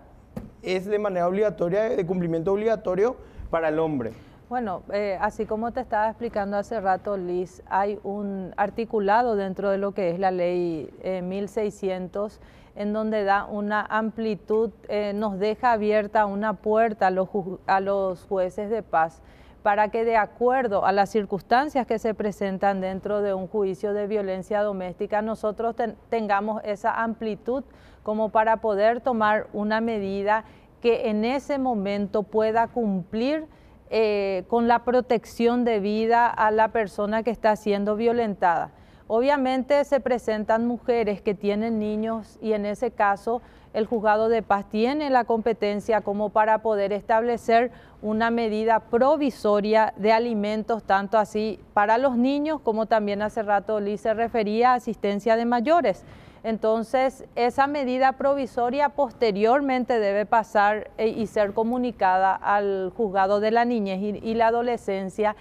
[0.61, 4.12] es de manera obligatoria, de cumplimiento obligatorio para el hombre.
[4.49, 9.79] Bueno, eh, así como te estaba explicando hace rato, Liz, hay un articulado dentro de
[9.79, 10.91] lo que es la ley
[11.23, 12.41] 1600 eh,
[12.75, 17.29] en donde da una amplitud, eh, nos deja abierta una puerta a los,
[17.67, 19.21] a los jueces de paz
[19.62, 24.07] para que de acuerdo a las circunstancias que se presentan dentro de un juicio de
[24.07, 25.77] violencia doméstica, nosotros
[26.09, 27.62] tengamos esa amplitud
[28.03, 30.45] como para poder tomar una medida
[30.83, 33.47] que en ese momento pueda cumplir
[33.88, 38.73] eh, con la protección de vida a la persona que está siendo violentada.
[39.07, 43.42] Obviamente se presentan mujeres que tienen niños y en ese caso
[43.75, 50.12] el juzgado de paz tiene la competencia como para poder establecer una medida provisoria de
[50.12, 55.37] alimentos, tanto así para los niños como también hace rato Liz se refería a asistencia
[55.37, 56.05] de mayores.
[56.44, 63.64] Entonces, esa medida provisoria posteriormente debe pasar eh, y ser comunicada al juzgado de la
[63.64, 65.37] niñez y, la adolescencia.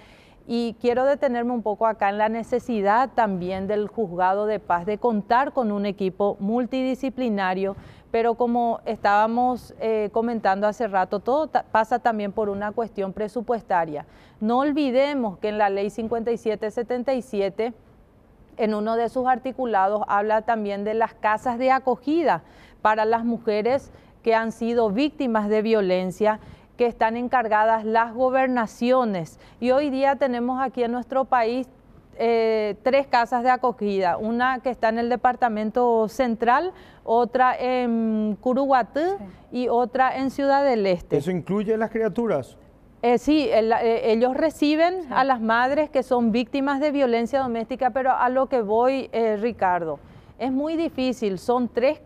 [0.46, 4.98] Y quiero detenerme un poco acá en la necesidad también del juzgado de paz de
[4.98, 7.76] contar con un equipo multidisciplinario,
[8.12, 14.06] pero como estábamos eh, comentando hace rato, todo pasa también por una cuestión presupuestaria.
[14.40, 17.72] No olvidemos que en la ley 5777
[18.56, 22.42] en uno de sus articulados habla también de las casas de acogida
[22.80, 23.90] para las mujeres
[24.22, 26.40] que han sido víctimas de violencia
[26.76, 29.38] que están encargadas las gobernaciones.
[29.60, 31.68] Y hoy día tenemos aquí en nuestro país
[32.18, 36.72] eh, tres casas de acogida, una que está en el departamento central,
[37.04, 39.18] otra en Curuguatú
[39.50, 41.16] y otra en Ciudad del Este.
[41.16, 42.58] ¿Eso incluye las criaturas?
[43.04, 48.12] Eh, sí, eh, ellos reciben a las madres que son víctimas de violencia doméstica, pero
[48.12, 49.98] a lo que voy, eh, Ricardo,
[50.42, 51.38] es muy difícil.
[51.38, 52.00] Son tres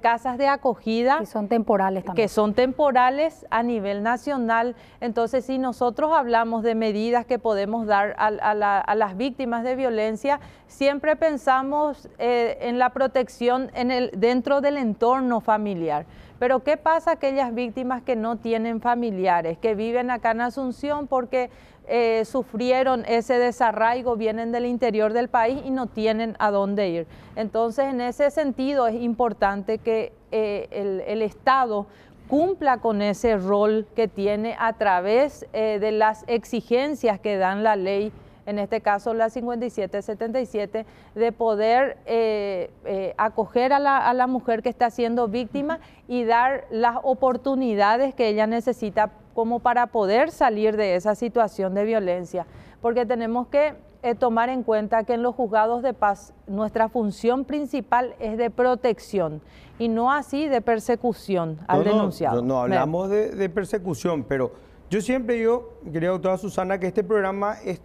[0.00, 1.20] casas de acogida.
[1.22, 2.26] Y son temporales también.
[2.26, 4.76] Que son temporales a nivel nacional.
[5.00, 11.16] Entonces, si nosotros hablamos de medidas que podemos dar a, las víctimas de violencia, siempre
[11.16, 16.04] pensamos en la protección en el, dentro del entorno familiar.
[16.38, 21.48] Pero ¿qué pasa aquellas víctimas que no tienen familiares, que viven acá en Asunción porque
[21.86, 27.06] eh, sufrieron ese desarraigo, vienen del interior del país y no tienen a dónde ir?
[27.36, 31.86] Entonces, en ese sentido es importante que eh, el, Estado
[32.28, 37.76] cumpla con ese rol que tiene a través eh, de las exigencias que dan la
[37.76, 38.12] ley
[38.46, 44.90] en este caso la 5777, de poder eh, eh, acoger a la, mujer que está
[44.90, 51.14] siendo víctima y dar las oportunidades que ella necesita como para poder salir de esa
[51.14, 52.46] situación de violencia.
[52.80, 57.44] Porque tenemos que eh, tomar en cuenta que en los juzgados de paz nuestra función
[57.44, 59.40] principal es de protección
[59.78, 62.42] y no así de persecución al denunciado.
[62.42, 64.52] No, hablamos de, de, persecución, pero
[64.90, 67.80] yo siempre digo, querida doctora Susana, que este programa es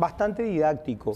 [0.00, 1.14] bastante didáctico.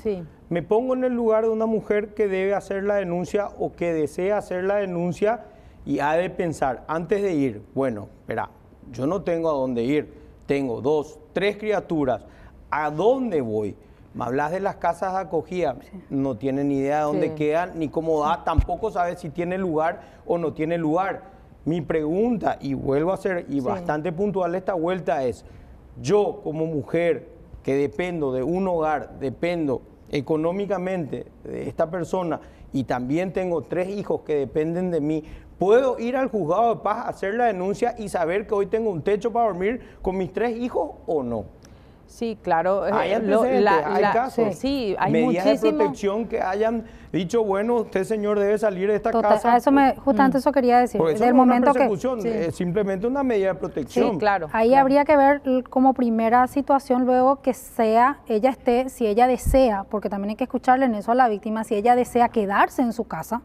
[0.51, 3.92] Me pongo en el lugar de una mujer que debe hacer la denuncia o que
[3.92, 5.47] desea hacer la denuncia
[5.85, 8.51] y ha de pensar, antes de ir, bueno, espera,
[8.92, 10.12] yo no tengo a dónde ir,
[10.47, 12.23] tengo dos, tres criaturas,
[12.70, 13.77] ¿a dónde voy?
[14.14, 15.77] Me hablas de las casas de acogida,
[16.09, 20.03] no tiene ni idea de dónde quedan, ni cómo da, tampoco sabe si tiene lugar
[20.25, 21.35] o no tiene lugar.
[21.64, 25.44] Mi pregunta, y vuelvo a ser, y bastante puntual esta vuelta, es,
[26.01, 27.34] yo como mujer,
[27.64, 32.40] que dependo de un hogar, dependo económicamente de esta persona
[32.72, 35.24] y también tengo tres hijos que dependen de mí,
[35.59, 39.03] ¿puedo ir al juzgado de paz, hacer la denuncia y saber que hoy tengo un
[39.03, 41.46] techo para dormir con mis tres hijos o no?
[42.07, 42.85] Sí, claro.
[42.85, 44.55] Hay, eh, hay casos.
[44.57, 46.85] Sí, hay medidas de protección que hayan
[47.18, 49.57] dicho, bueno, usted señor debe salir de esta casa.
[49.57, 50.40] eso me, justamente mm.
[50.40, 51.00] eso quería decir.
[51.00, 54.12] Eso momento una persecución, que es simplemente una medida de protección.
[54.12, 54.48] Sí, claro.
[54.53, 59.85] Ahí habría que ver como primera situación luego que sea, ella esté, si ella desea,
[59.90, 62.92] porque también hay que escucharle en eso a la víctima, si ella desea quedarse en
[62.92, 63.42] su casa,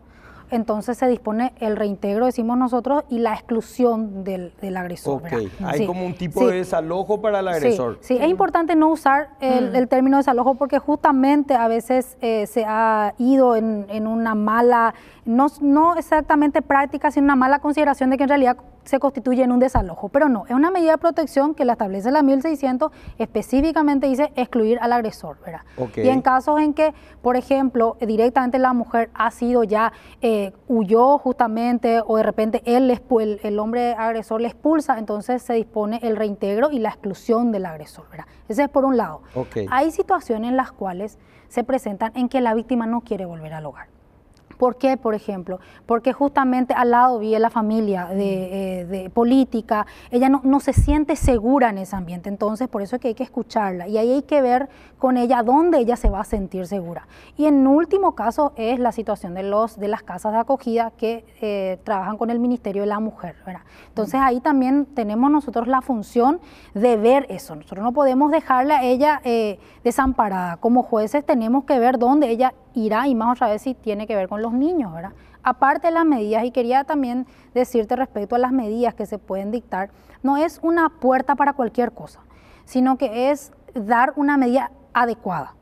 [0.51, 5.21] entonces se dispone el reintegro, decimos nosotros, y la exclusión del, agresor.
[5.21, 5.33] Ok,
[5.63, 7.97] hay como un tipo de desalojo para el agresor.
[8.01, 9.87] Sí, es importante no usar el, mm.
[9.87, 14.93] término desalojo porque justamente a veces eh, se ha ido en, en una mala
[15.29, 18.57] no, no exactamente práctica, sino una mala consideración de que en realidad
[18.89, 20.09] se constituye en un desalojo.
[20.09, 24.79] Pero no, es una medida de protección que la establece la 1600, específicamente dice excluir
[24.81, 25.37] al agresor.
[25.45, 25.61] ¿verdad?
[25.95, 31.19] Y en casos en que, por ejemplo, directamente la mujer ha sido ya, eh, huyó
[31.19, 36.15] justamente, o de repente él, el, el hombre agresor le expulsa, entonces se dispone el
[36.15, 38.09] reintegro y la exclusión del agresor.
[38.09, 38.25] ¿verdad?
[38.47, 39.21] Ese es por un lado.
[39.69, 43.67] Hay situaciones en las cuales se presentan en que la víctima no quiere volver al
[43.67, 43.98] hogar.
[44.59, 45.61] ¿Por qué, por ejemplo?
[45.85, 51.69] Porque justamente al lado vive la familia de, eh, política, ella no, se siente segura
[51.69, 54.41] en ese ambiente, entonces por eso es que hay que escucharla y ahí hay que
[54.41, 54.67] ver
[54.97, 57.07] con ella dónde ella se va a sentir segura.
[57.37, 61.23] Y en último caso es la situación de, los, de las casas de acogida que
[61.39, 63.37] eh, trabajan con el Ministerio de la Mujer.
[63.87, 66.41] Entonces ahí también tenemos nosotros la función
[66.73, 67.55] de ver eso.
[67.55, 70.57] Nosotros no podemos dejarla a ella eh, desamparada.
[70.57, 74.15] Como jueces tenemos que ver dónde ella irá y más otra vez si tiene que
[74.15, 75.13] ver con los niños, ¿verdad?
[75.43, 79.51] Aparte de las medidas, y quería también decirte respecto a las medidas que se pueden
[79.51, 79.89] dictar,
[80.21, 82.21] no es una puerta para cualquier cosa,
[82.65, 85.55] sino que es dar una medida adecuada.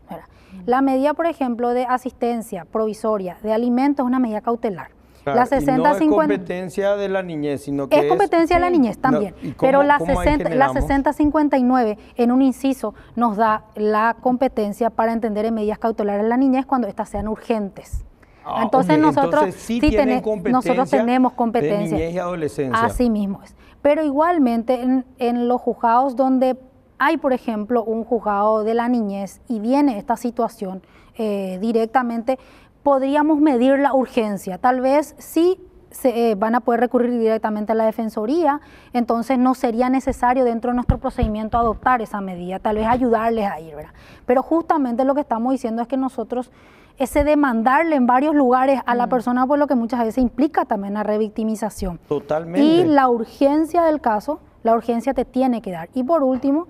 [0.65, 4.96] La medida, por ejemplo, de asistencia provisoria de alimentos es una medida cautelar.
[5.35, 8.97] La 60, no es competencia de la niñez, sino que es competencia de la niñez
[8.97, 9.35] también.
[9.59, 15.53] pero la, 60, la 6059 en un inciso nos da la competencia para entender en
[15.53, 18.03] medidas cautelares la niñez cuando estas sean urgentes.
[18.45, 19.81] Ah, entonces nosotros sí,
[20.45, 21.97] nosotros tenemos competencia.
[21.97, 22.81] De niñez y adolescencia.
[22.81, 23.55] Así mismo es.
[23.81, 26.57] Pero igualmente en, en los juzgados donde
[26.99, 30.81] hay, por ejemplo, un juzgado de la niñez y viene esta situación
[31.19, 32.37] eh, directamente,
[32.87, 34.59] podríamos medir la urgencia.
[34.59, 35.59] Tal vez sí
[35.91, 38.61] se, eh, van a poder recurrir directamente a la Defensoría,
[38.93, 43.59] entonces no sería necesario dentro de nuestro procedimiento adoptar esa medida, tal vez ayudarles a
[43.59, 43.91] ir, ¿verdad?
[44.25, 46.49] Pero justamente lo que estamos diciendo es que nosotros
[46.97, 49.09] ese demandarle en varios lugares a la mm.
[49.09, 51.99] persona, por lo que muchas veces implica también la revictimización.
[52.07, 52.65] Totalmente.
[52.65, 55.89] Y la urgencia del caso, la urgencia te tiene que dar.
[55.93, 56.67] Y por último,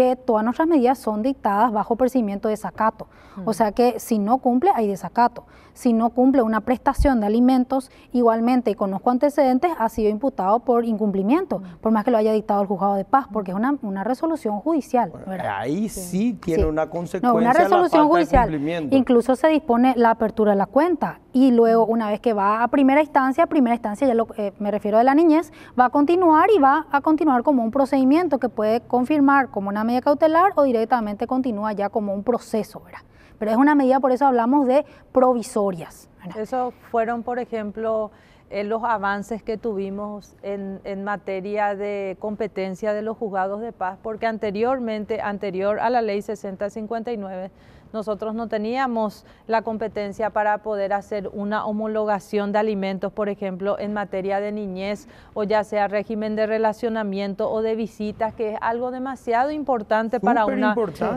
[0.00, 3.06] que todas nuestras medidas son dictadas bajo percibimiento de desacato.
[3.44, 5.44] O sea que si no cumple, hay desacato.
[5.74, 10.84] Si no cumple una prestación de alimentos, igualmente, y conozco antecedentes, ha sido imputado por
[10.84, 14.04] incumplimiento, por más que lo haya dictado el juzgado de paz, porque es una, una
[14.04, 15.12] resolución judicial.
[15.48, 17.28] ahí sí, tiene una consecuencia.
[17.28, 18.88] No, una resolución judicial.
[18.90, 22.68] Incluso se dispone la apertura de la cuenta y luego, una vez que va a
[22.68, 26.48] primera instancia, primera instancia, ya lo, eh, me refiero a la niñez, va a continuar
[26.54, 30.64] y va a continuar como un procedimiento que puede confirmar como una medida cautelar o
[30.64, 33.00] directamente continúa ya como un proceso, ¿verdad?
[33.40, 36.10] Pero es una medida, por eso hablamos de provisorias.
[36.36, 38.10] Eso fueron, por ejemplo,
[38.50, 43.98] eh, los avances que tuvimos en, en, materia de competencia de los juzgados de paz,
[44.02, 47.50] porque anteriormente, anterior a la ley 6059,
[47.92, 53.92] nosotros no teníamos la competencia para poder hacer una homologación de alimentos, por ejemplo, en
[53.92, 58.90] materia de niñez o ya sea régimen de relacionamiento o de visitas, que es algo
[58.90, 60.74] demasiado importante para una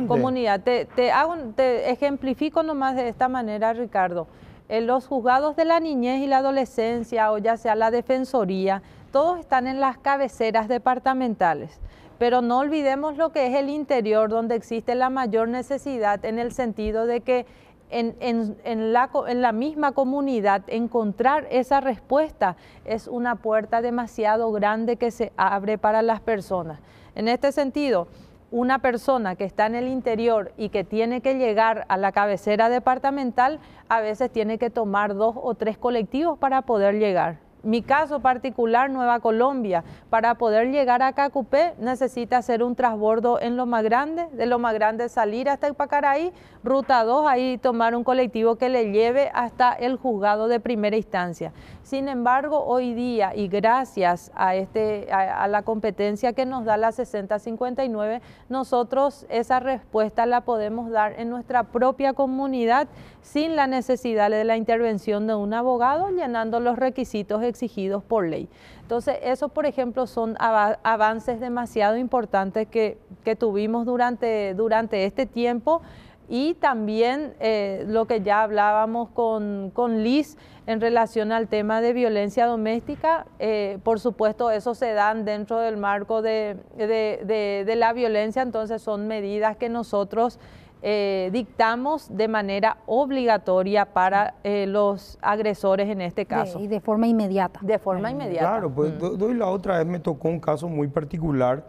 [0.07, 0.61] comunidad.
[0.61, 4.27] Te, te, hago, te ejemplifico nomás de esta manera, Ricardo.
[4.69, 8.81] En los juzgados de la niñez y la adolescencia o ya sea la defensoría,
[9.11, 11.79] todos están en las cabeceras departamentales
[12.23, 16.53] pero no olvidemos lo que es el interior, donde existe la mayor necesidad en el
[16.53, 17.45] sentido de que
[17.89, 22.55] en, la, misma comunidad encontrar esa respuesta
[22.85, 26.79] es una puerta demasiado grande que se abre para las personas.
[27.13, 28.07] En este sentido,
[28.51, 32.69] una persona que está en el interior y que tiene que llegar a la cabecera
[32.69, 37.42] departamental, a veces tiene que tomar dos o tres colectivos para poder llegar.
[37.63, 43.55] Mi caso particular, Nueva Colombia, para poder llegar a Cacupé necesita hacer un transbordo en
[43.55, 48.03] lo más grande, de lo más grande salir hasta Ipacaraí, ruta 2, ahí tomar un
[48.03, 51.53] colectivo que le lleve hasta el juzgado de primera instancia.
[51.83, 56.91] Sin embargo, hoy día, y gracias a, este, a, la competencia que nos da la
[56.91, 62.89] 6059, nosotros esa respuesta la podemos dar en nuestra propia comunidad
[63.23, 68.47] sin la necesidad de la intervención de un abogado, llenando los requisitos exigidos por ley.
[68.81, 75.81] Entonces, eso, por ejemplo, son avances demasiado importantes que, que tuvimos durante, durante este tiempo
[76.29, 81.91] Y también eh, lo que ya hablábamos con, con, Liz en relación al tema de
[81.91, 88.41] violencia doméstica, eh, por supuesto eso se dan dentro del marco de, de, la violencia,
[88.41, 90.39] entonces son medidas que nosotros
[90.83, 96.59] eh, dictamos de manera obligatoria para los agresores en este caso.
[96.59, 97.59] y de forma inmediata.
[97.63, 98.47] De forma inmediata.
[98.47, 99.17] Claro, pues mm.
[99.17, 101.63] doy la otra vez me tocó un caso muy particular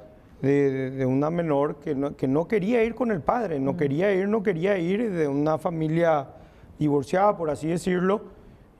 [0.45, 4.29] de, una menor que no, que no, quería ir con el padre, no quería ir,
[4.29, 6.27] no quería ir de una familia
[6.79, 8.23] divorciada, por así decirlo.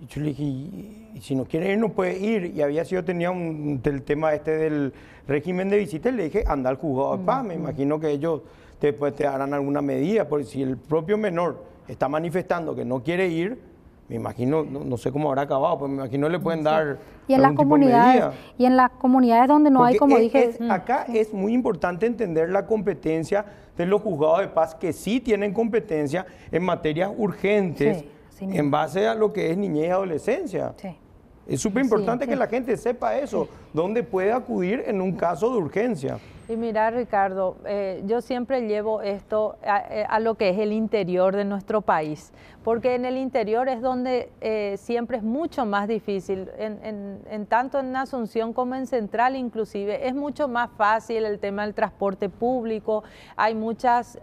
[0.01, 2.53] Y yo le dije, y, si no quiere ir, no puede ir.
[2.55, 4.93] Y había sido, tenía un, el tema este del
[5.27, 7.45] régimen de visita, y le dije, anda al juzgado de paz.
[7.45, 8.43] Me imagino que ellos
[8.85, 13.03] te, pues, te harán alguna medida, porque si el propio menor está manifestando que no
[13.03, 13.59] quiere ir,
[14.11, 16.99] me imagino, no, sé cómo habrá acabado, pero me imagino le pueden dar.
[17.27, 20.57] Y en las comunidades, y en las comunidades donde no hay, como dije.
[20.61, 20.71] Mm.
[20.71, 25.55] acá es muy importante entender la competencia de los juzgados de paz que sí tienen
[25.55, 28.05] competencia en materias urgentes
[28.39, 30.75] en base a lo que es niñez y adolescencia.
[31.47, 35.57] Es súper importante que la gente sepa eso, dónde puede acudir en un caso de
[35.57, 36.19] urgencia.
[36.47, 41.35] Y mira, Ricardo, eh, yo siempre llevo esto eh, a, lo que es el interior
[41.35, 46.51] de nuestro país, porque en el interior es donde eh, siempre es mucho más difícil,
[46.59, 51.73] en, tanto en Asunción como en Central inclusive, es mucho más fácil el tema del
[51.73, 53.05] transporte público,
[53.37, 54.19] hay muchas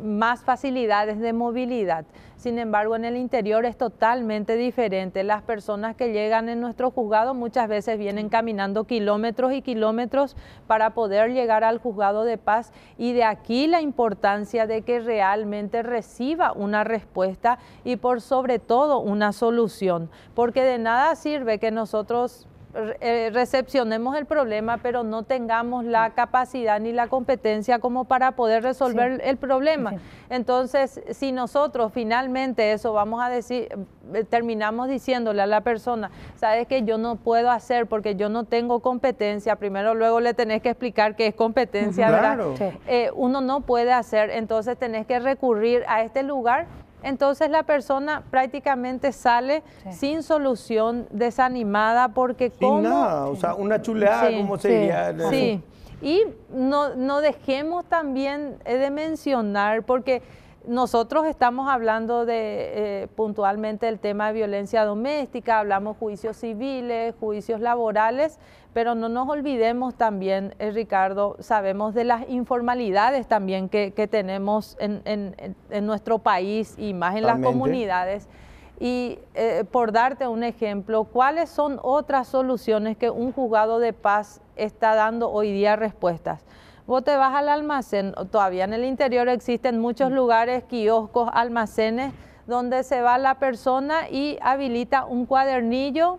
[0.00, 2.04] más facilidades de movilidad.
[2.36, 5.24] Sin embargo, en el interior es totalmente diferente.
[5.24, 10.90] Las personas que llegan en nuestro juzgado muchas veces vienen caminando kilómetros y kilómetros para
[10.90, 16.52] poder llegar al juzgado de paz y de aquí la importancia de que realmente reciba
[16.52, 22.46] una respuesta y por sobre todo una solución, porque de nada sirve que nosotros
[23.00, 28.62] eh, recepcionemos el problema, pero no tengamos la capacidad ni la competencia como para poder
[28.62, 29.94] resolver el problema.
[30.28, 33.68] Entonces, si nosotros finalmente eso vamos a decir,
[34.12, 38.44] eh, terminamos diciéndole a la persona, sabes que yo no puedo hacer porque yo no
[38.44, 42.38] tengo competencia, primero luego le tenés que explicar qué es competencia, ¿verdad?
[42.86, 46.66] Eh, uno no puede hacer, entonces tenés que recurrir a este lugar
[47.02, 54.30] entonces la persona prácticamente sale sin solución, desanimada, porque sin nada, o sea, una chuleada,
[54.36, 55.14] como sería.
[55.30, 55.62] Sí,
[56.02, 60.22] y no, no dejemos también eh, de mencionar, porque
[60.66, 67.60] nosotros estamos hablando de eh, puntualmente el tema de violencia doméstica, hablamos juicios civiles, juicios
[67.60, 68.38] laborales,
[68.76, 75.56] pero no nos olvidemos también, eh, Ricardo, sabemos de las informalidades también que, tenemos en,
[75.86, 78.28] nuestro país y más en las comunidades.
[78.78, 84.42] Y eh, por darte un ejemplo, ¿cuáles son otras soluciones que un juzgado de paz
[84.56, 86.44] está dando hoy día respuestas?
[86.86, 92.12] Vos te vas al almacén, todavía en el interior existen muchos lugares, kioscos, almacenes,
[92.46, 96.18] donde se va la persona y habilita un cuadernillo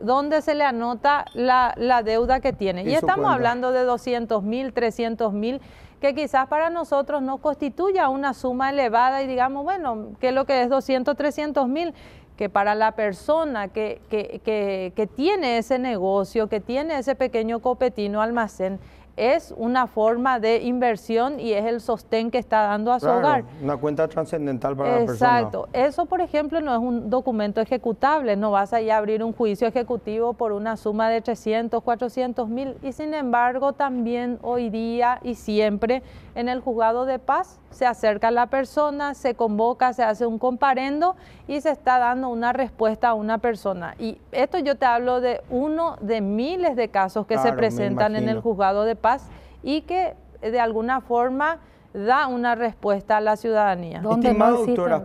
[0.00, 1.74] donde se le anota la,
[2.04, 2.84] deuda que tiene.
[2.84, 5.60] Y, estamos hablando de 200 mil, 300 mil,
[6.00, 10.44] que quizás para nosotros no constituya una suma elevada y digamos, bueno, ¿qué es lo
[10.44, 11.94] que es 200, 300 mil?
[12.36, 17.60] que para la persona que, que, que, que, tiene ese negocio, que tiene ese pequeño
[17.60, 18.78] copetino almacén,
[19.16, 23.44] es una forma de inversión y es el sostén que está dando a su hogar.
[23.62, 25.14] Una cuenta trascendental para la persona.
[25.14, 25.68] Exacto.
[25.72, 28.36] Eso, por ejemplo, no es un documento ejecutable.
[28.36, 32.48] No vas a ir a abrir un juicio ejecutivo por una suma de 300, 400
[32.48, 32.76] mil.
[32.82, 36.02] Y sin embargo, también hoy día y siempre
[36.36, 40.38] en el juzgado de paz se acerca a la persona, se convoca, se hace un
[40.38, 41.16] comparendo
[41.48, 43.94] y se está dando una respuesta a una persona.
[43.98, 48.28] Y esto yo te hablo de uno de miles de casos que se presentan en
[48.28, 49.28] el juzgado de paz
[49.62, 51.58] y que de alguna forma
[51.94, 54.02] da una respuesta a la ciudadanía.
[54.06, 55.02] Estimada doctora,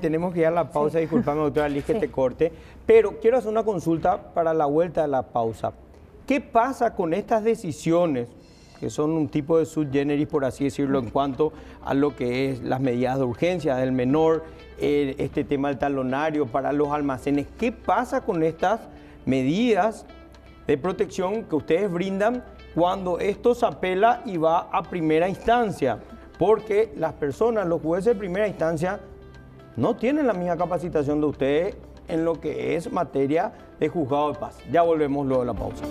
[0.00, 2.52] tenemos que ir a la pausa, disculpame doctora Liz que te corte,
[2.86, 5.72] pero quiero hacer una consulta para la vuelta de la pausa.
[6.28, 8.28] ¿Qué pasa con estas decisiones
[8.80, 11.52] que son un tipo de subgeneris, por así decirlo, en cuanto
[11.84, 14.44] a lo que es las medidas de urgencia del menor,
[14.78, 17.46] este tema del talonario para los almacenes.
[17.58, 18.80] ¿Qué pasa con estas
[19.26, 20.06] medidas
[20.66, 22.42] de protección que ustedes brindan
[22.74, 25.98] cuando esto se apela y va a primera instancia?
[26.38, 29.00] Porque las personas, los jueces de primera instancia,
[29.76, 31.76] no tienen la misma capacitación de ustedes
[32.08, 34.56] en lo que es materia de juzgado de paz.
[34.72, 35.84] Ya volvemos luego de la pausa.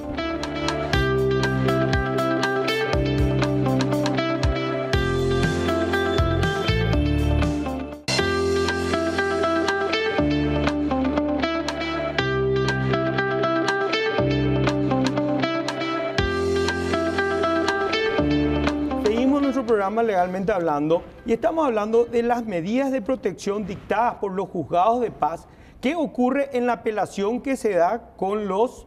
[19.89, 25.09] Legalmente Hablando y estamos hablando de las medidas de protección dictadas por los juzgados de
[25.09, 25.47] paz.
[25.81, 28.85] ¿Qué ocurre en la apelación que se da con los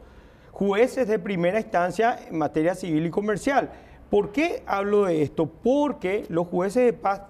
[0.53, 3.71] jueces de primera instancia en materia civil y comercial?
[4.11, 5.47] ¿Por qué hablo de esto?
[5.47, 7.23] Porque los jueces de paz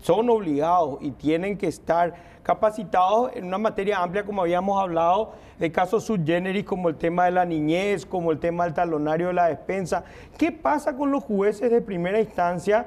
[0.00, 5.70] son obligados y tienen que estar capacitados en una materia amplia, como habíamos hablado, de
[5.70, 9.46] casos subgéneris como el tema de la niñez, como el tema del talonario de la
[9.46, 10.04] despensa.
[10.36, 12.86] ¿Qué pasa con los jueces de primera instancia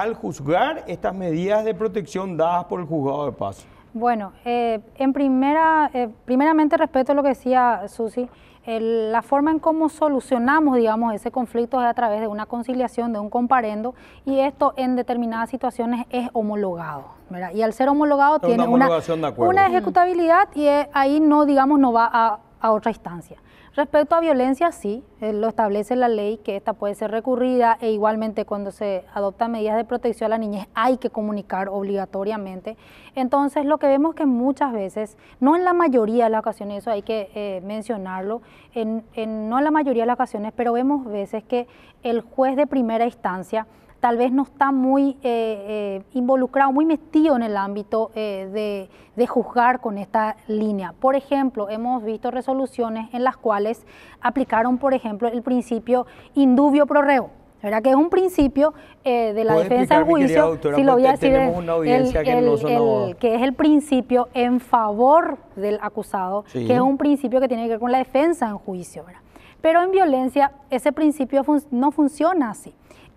[0.00, 3.66] al juzgar estas medidas de protección dadas por el juzgado de paz?
[3.92, 8.28] Bueno, eh, en primera, eh, primeramente respeto lo que decía Susi
[8.76, 13.18] la forma en cómo solucionamos, digamos, ese conflicto es a través de una conciliación, de
[13.18, 13.94] un comparendo,
[14.26, 17.04] y esto en determinadas situaciones es homologado.
[17.54, 18.88] Y al ser homologado tiene una,
[19.36, 23.38] una, ejecutabilidad y ahí no, digamos, no va a otra instancia.
[23.74, 27.92] Respecto a violencia, sí, eh, lo establece la ley que esta puede ser recurrida e
[27.92, 32.76] igualmente cuando se adoptan medidas de protección a la niñez hay que comunicar obligatoriamente.
[33.14, 36.90] Entonces lo que vemos que muchas veces, no en la mayoría de las ocasiones, eso
[36.90, 38.42] hay que eh, mencionarlo,
[38.74, 39.04] en,
[39.48, 41.68] no en la mayoría de las ocasiones, pero vemos veces que
[42.02, 43.68] el juez de primera instancia
[44.00, 49.26] tal vez no está muy eh, eh, involucrado, muy metido en el ámbito eh, de,
[49.26, 50.94] juzgar con esta línea.
[51.00, 53.84] Por ejemplo, hemos visto resoluciones en las cuales
[54.20, 57.30] aplicaron, por ejemplo, el principio indubio pro reo.
[57.60, 57.82] ¿verdad?
[57.82, 58.72] que es un principio
[59.02, 61.32] de la defensa en juicio, si lo voy a decir,
[63.18, 67.70] que, es el principio en favor del acusado, que es un principio que tiene que
[67.70, 69.04] ver con la defensa en juicio.
[69.60, 72.72] Pero en violencia ese principio no funciona así.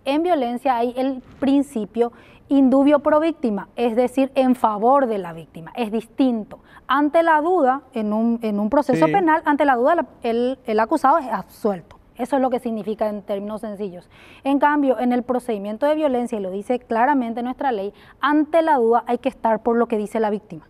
[0.05, 2.11] En violencia hay el principio
[2.49, 5.71] indubio pro víctima, es decir, en favor de la víctima.
[5.75, 6.59] Es distinto.
[6.87, 11.97] Ante la duda, en un, proceso penal, ante la duda el, acusado es absuelto.
[12.17, 14.09] Eso es lo que significa en términos sencillos.
[14.43, 18.75] En cambio, en el procedimiento de violencia, y lo dice claramente nuestra ley, ante la
[18.75, 20.67] duda hay que estar por lo que dice la víctima.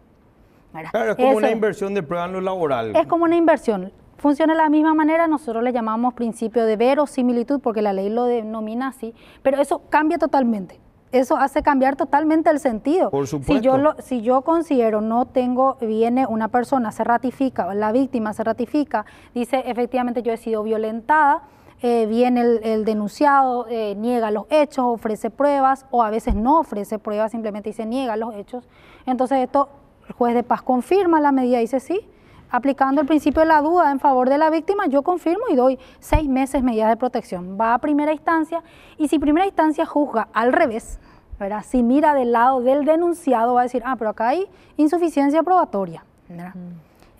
[0.91, 2.95] Claro, es como una inversión de prueba en lo laboral.
[2.95, 3.91] Es como una inversión
[4.21, 8.25] funciona de la misma manera, nosotros le llamamos principio de verosimilitud porque la ley lo
[8.25, 10.79] denomina así, pero eso cambia totalmente.
[11.11, 13.09] Eso hace cambiar totalmente el sentido.
[13.09, 13.53] Por supuesto.
[13.55, 18.31] Si yo, lo, si yo considero no tengo, viene una persona, se ratifica, la víctima
[18.33, 21.41] se ratifica, dice efectivamente yo he sido violentada,
[21.81, 26.99] eh, viene el, denunciado, eh, niega los hechos, ofrece pruebas o a veces no ofrece
[26.99, 28.69] pruebas, simplemente dice niega los hechos.
[29.07, 29.67] Entonces esto,
[30.07, 32.07] el juez de paz confirma la medida, dice sí,
[32.51, 35.79] aplicando el principio de la duda en favor de la víctima, yo confirmo y doy
[35.99, 37.57] seis meses medidas de protección.
[37.59, 38.61] Va a primera instancia
[38.97, 40.99] y si primera instancia juzga al revés,
[41.39, 41.63] ¿verdad?
[41.65, 44.47] si mira del lado del denunciado, va a decir, ah, pero acá hay
[44.77, 46.03] insuficiencia probatoria.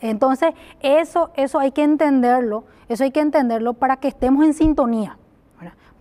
[0.01, 5.17] Entonces, eso, eso hay que entenderlo, eso hay que entenderlo para que estemos en sintonía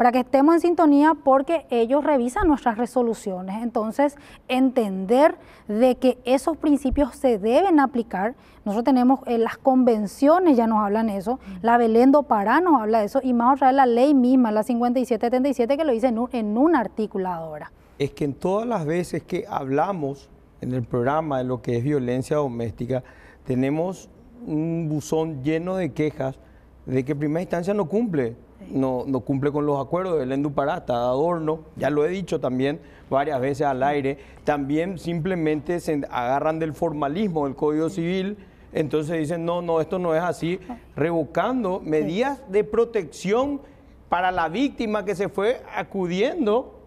[0.01, 3.63] para que estemos en sintonía porque ellos revisan nuestras resoluciones.
[3.63, 4.17] Entonces,
[4.49, 5.35] entender
[5.69, 8.35] de que esos principios se deben aplicar.
[8.65, 13.05] Nosotros tenemos eh, las convenciones, ya nos hablan eso, la Belendo Pará nos habla de
[13.05, 16.31] eso, y más otra vez la ley misma, la 5777, que lo dice en un,
[16.33, 17.71] en un articulado ahora.
[17.99, 20.31] Es que en todas las veces que hablamos
[20.63, 23.05] en el programa de lo que es violencia doméstica,
[23.45, 24.09] tenemos
[24.47, 26.39] un buzón lleno de quejas
[26.87, 28.35] de que en primera instancia no cumple
[28.69, 32.41] no, no cumple con los acuerdos, el Endupará está de adorno, ya lo he dicho
[32.41, 38.37] también varias veces al aire, también simplemente se agarran del formalismo del Código Civil,
[38.73, 40.61] entonces dicen, no, no, esto no es así,
[40.95, 43.61] revocando medidas de protección
[44.09, 46.81] para la víctima que se fue acudiendo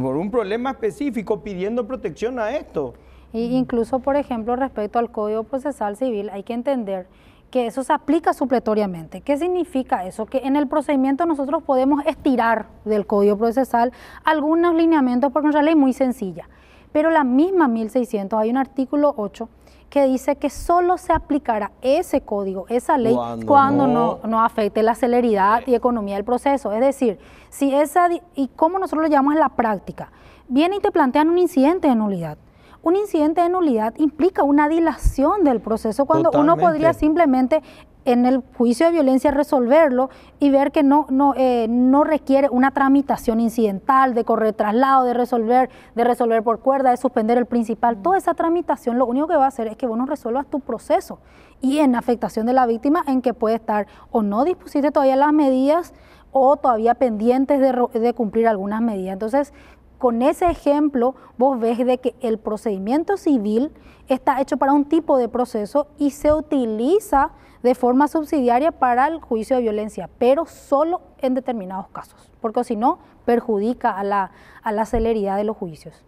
[0.00, 2.94] por un problema específico pidiendo protección a esto.
[3.32, 7.06] incluso, por ejemplo, respecto al Código Procesal Civil, hay que entender
[7.50, 9.20] que eso se aplica supletoriamente.
[9.20, 10.26] ¿Qué significa eso?
[10.26, 13.92] Que en el procedimiento nosotros podemos estirar del código procesal
[14.24, 16.48] algunos lineamientos porque nuestra ley es muy sencilla.
[16.92, 19.48] Pero la misma 1600, hay un artículo 8
[19.90, 23.16] que dice que solo se aplicará ese código, esa ley,
[23.46, 26.72] cuando, no, no, afecte la celeridad y economía del proceso.
[26.72, 27.18] Es decir,
[27.50, 30.10] si esa, y cómo nosotros lo llamamos en la práctica,
[30.48, 32.38] viene y te plantean un incidente de nulidad
[32.82, 37.62] un incidente de nulidad implica una dilación del proceso cuando uno podría simplemente
[38.06, 42.70] en el juicio de violencia resolverlo y ver que no, no, eh, no requiere una
[42.70, 48.00] tramitación incidental de correr traslado, de resolver, de resolver por cuerda, de suspender el principal.
[48.00, 50.60] Toda esa tramitación lo único que va a hacer es que vos no resuelvas tu
[50.60, 51.18] proceso
[51.60, 55.32] y en afectación de la víctima en que puede estar o no dispusiste todavía las
[55.32, 55.92] medidas
[56.30, 59.14] o todavía pendientes de, de cumplir algunas medidas.
[59.14, 59.52] Entonces,
[59.98, 63.72] con ese ejemplo vos ves de que el procedimiento civil
[64.08, 67.30] está hecho para un tipo de proceso y se utiliza
[67.62, 72.76] de forma subsidiaria para el juicio de violencia, pero solo en determinados casos, porque si
[72.76, 74.30] no, perjudica a la,
[74.62, 76.04] a la celeridad de los juicios.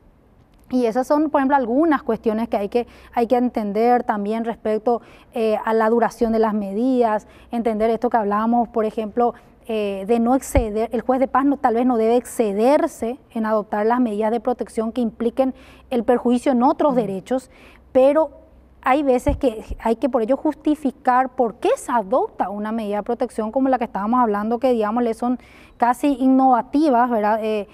[0.70, 5.00] Y esas son, por ejemplo, algunas cuestiones que hay que, hay que entender también respecto
[5.32, 9.34] eh, a la duración de las medidas, entender esto que hablábamos, por ejemplo,
[9.70, 13.44] eh, de no exceder, el juez de paz no, tal vez no debe excederse en
[13.44, 15.54] adoptar las medidas de protección que impliquen
[15.90, 17.50] el perjuicio en otros derechos,
[17.92, 18.30] pero
[18.82, 23.02] hay veces que hay que por ello justificar por qué se adopta una medida de
[23.02, 25.38] protección como la que estábamos hablando, que digamos le son
[25.76, 27.40] casi innovativas, ¿verdad?
[27.42, 27.68] Eh,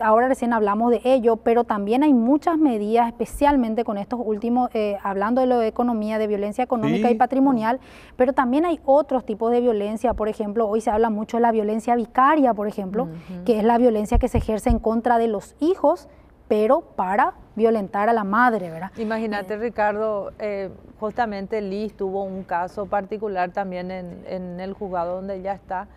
[0.00, 4.96] ahora recién hablamos de ello, pero también hay muchas medidas, especialmente con estos últimos, eh,
[5.02, 7.80] hablando de lo de economía, de violencia económica y patrimonial,
[8.16, 11.52] pero también hay otros tipos de violencia, por ejemplo, hoy se habla mucho de la
[11.52, 13.08] violencia vicaria, por ejemplo,
[13.44, 16.08] que es la violencia que se ejerce en contra de los hijos
[16.48, 18.90] pero para violentar a la madre, ¿verdad?
[18.96, 25.36] Imagínate, eh, Ricardo, eh, justamente Liz tuvo un caso particular también en, el juzgado donde
[25.36, 25.88] ella está,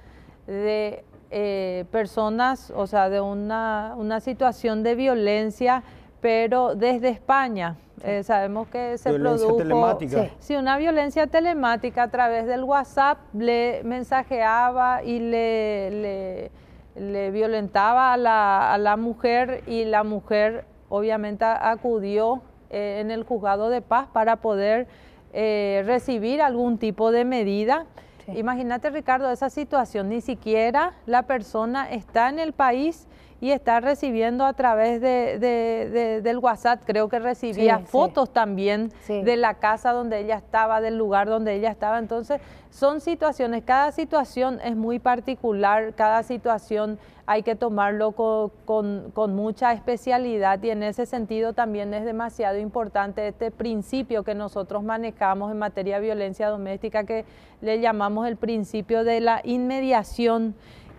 [0.47, 5.83] de eh, personas, o sea, de una, situación de violencia,
[6.19, 7.77] pero desde España.
[8.23, 10.29] sabemos que se violencia produjo telemática.
[10.39, 10.55] Sí.
[10.55, 16.51] una violencia telemática a través del WhatsApp le mensajeaba y le
[16.95, 23.81] le violentaba a la, mujer y la mujer obviamente acudió eh, en el juzgado de
[23.81, 24.87] paz para poder
[25.33, 27.85] eh, recibir algún tipo de medida.
[28.27, 33.07] Imagínate Ricardo esa situación, ni siquiera la persona está en el país
[33.41, 39.55] y está recibiendo a través de, del WhatsApp, creo que recibía fotos también de la
[39.55, 41.97] casa donde ella estaba, del lugar donde ella estaba.
[41.97, 42.39] Entonces,
[42.69, 49.73] son situaciones, cada situación es muy particular, cada situación hay que tomarlo con, con, mucha
[49.73, 55.57] especialidad y en ese sentido también es demasiado importante este principio que nosotros manejamos en
[55.57, 57.25] materia de violencia doméstica que
[57.61, 60.55] le llamamos el principio de la inmediación,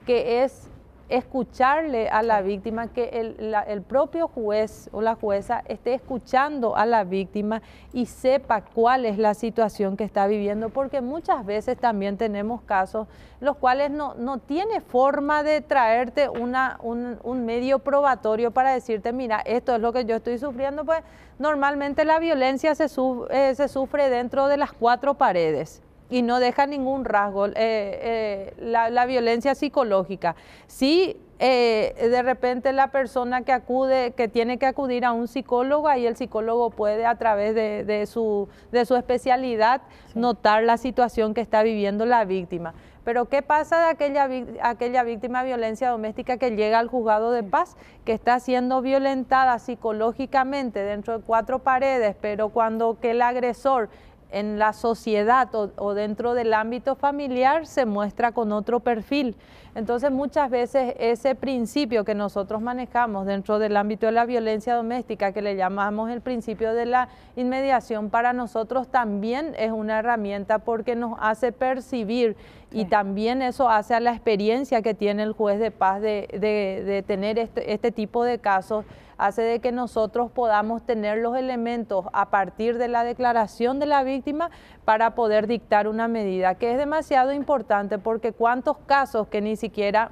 [0.07, 0.72] que es
[1.17, 3.37] escucharle a la víctima, que
[3.69, 7.61] el, propio juez o la jueza esté escuchando a la víctima
[7.93, 13.09] y sepa cuál es la situación que está viviendo, porque muchas veces también tenemos casos
[13.41, 19.41] los cuales no, no tiene forma de traerte una, un, medio probatorio para decirte, mira,
[19.45, 21.03] esto es lo que yo estoy sufriendo, pues
[21.39, 22.87] normalmente la violencia se,
[23.31, 25.83] eh, se sufre dentro de las cuatro paredes
[26.13, 27.47] y no deja ningún rasgo.
[27.47, 30.37] Eh, eh, la, violencia psicológica.
[30.67, 35.91] Sí, eh, de repente la persona que acude, que tiene que acudir a un psicólogo,
[35.95, 39.81] y el psicólogo puede a través de, su, de su especialidad
[40.15, 42.75] notar la situación que está viviendo la víctima.
[43.05, 44.29] Pero ¿qué pasa de aquella,
[44.63, 49.59] aquella víctima de violencia doméstica que llega al juzgado de paz, que está siendo violentada
[49.59, 53.89] psicológicamente dentro de cuatro paredes, pero cuando que el agresor
[54.33, 59.37] en la sociedad o, dentro del ámbito familiar se muestra con otro perfil.
[59.75, 65.33] Entonces muchas veces ese principio que nosotros manejamos dentro del ámbito de la violencia doméstica,
[65.33, 70.95] que le llamamos el principio de la inmediación, para nosotros también es una herramienta porque
[70.97, 72.37] nos hace percibir
[72.71, 77.39] y también eso hace a la experiencia que tiene el juez de paz de, tener
[77.39, 78.85] este, este tipo de casos
[79.27, 84.03] hace de que nosotros podamos tener los elementos a partir de la declaración de la
[84.03, 84.51] víctima
[84.85, 90.11] para poder dictar una medida, que es demasiado importante porque cuántos casos que ni siquiera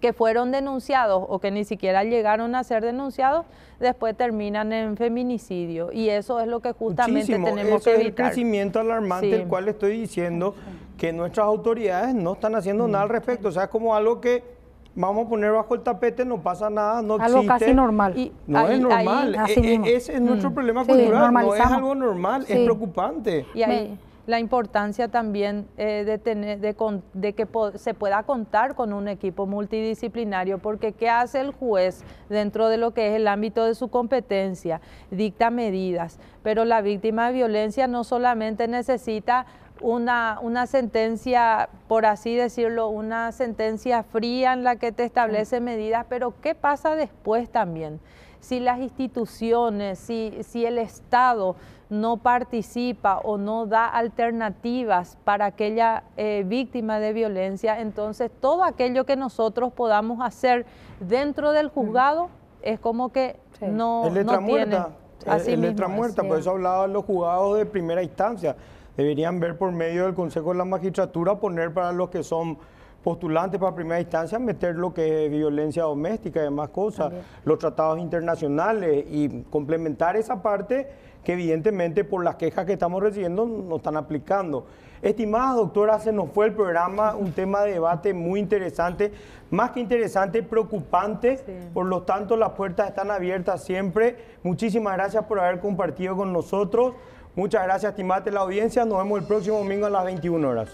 [0.00, 3.46] que fueron denunciados o que ni siquiera llegaron a ser denunciados,
[3.80, 5.90] después terminan en feminicidio.
[5.90, 8.00] Y eso es lo que justamente tenemos que evitar.
[8.00, 10.54] Es el crecimiento alarmante, el cual estoy diciendo
[10.98, 13.48] que nuestras autoridades no están haciendo nada al respecto.
[13.48, 14.57] O sea, es como algo que
[14.98, 18.32] vamos a poner bajo el tapete, no pasa nada, no algo casi normal.
[18.46, 20.54] no es normal, e, e, ese es nuestro mm.
[20.54, 23.46] problema cultural, no es algo normal, es preocupante.
[23.54, 26.76] Y ahí la importancia también eh, de, tener, de,
[27.14, 32.68] de que se pueda contar con un equipo multidisciplinario, porque ¿qué hace el juez dentro
[32.68, 34.82] de lo que es el ámbito de su competencia?
[35.10, 39.46] Dicta medidas, pero la víctima de violencia no solamente necesita
[39.80, 46.06] una, una sentencia, por así decirlo, una sentencia fría en la que te establece medidas,
[46.08, 48.00] pero ¿qué pasa después también?
[48.40, 51.56] Si las instituciones, si, si el Estado
[51.90, 59.04] no participa o no da alternativas para aquella eh, víctima de violencia, entonces todo aquello
[59.04, 60.66] que nosotros podamos hacer
[61.00, 62.28] dentro del juzgado
[62.62, 64.78] es como que no, no tiene...
[65.26, 68.54] Así el, letra muerta, por eso hablaba de los juzgados de primera instancia
[68.98, 72.58] deberían ver por medio del Consejo de la Magistratura poner para los que son
[73.04, 77.12] postulantes para primera instancia meter lo que es violencia doméstica y demás cosas,
[77.44, 80.88] los tratados internacionales y complementar esa parte
[81.22, 84.66] que evidentemente por las quejas que estamos recibiendo no están aplicando.
[85.00, 89.12] Estimada doctora, se nos fue el programa, un tema de debate muy interesante,
[89.48, 91.38] más que interesante, preocupante,
[91.72, 94.16] por lo tanto las puertas están abiertas siempre.
[94.42, 96.94] Muchísimas gracias por haber compartido con nosotros.
[97.38, 98.84] Muchas gracias, estimate la audiencia.
[98.84, 100.70] Nos vemos el próximo domingo a las 21 horas.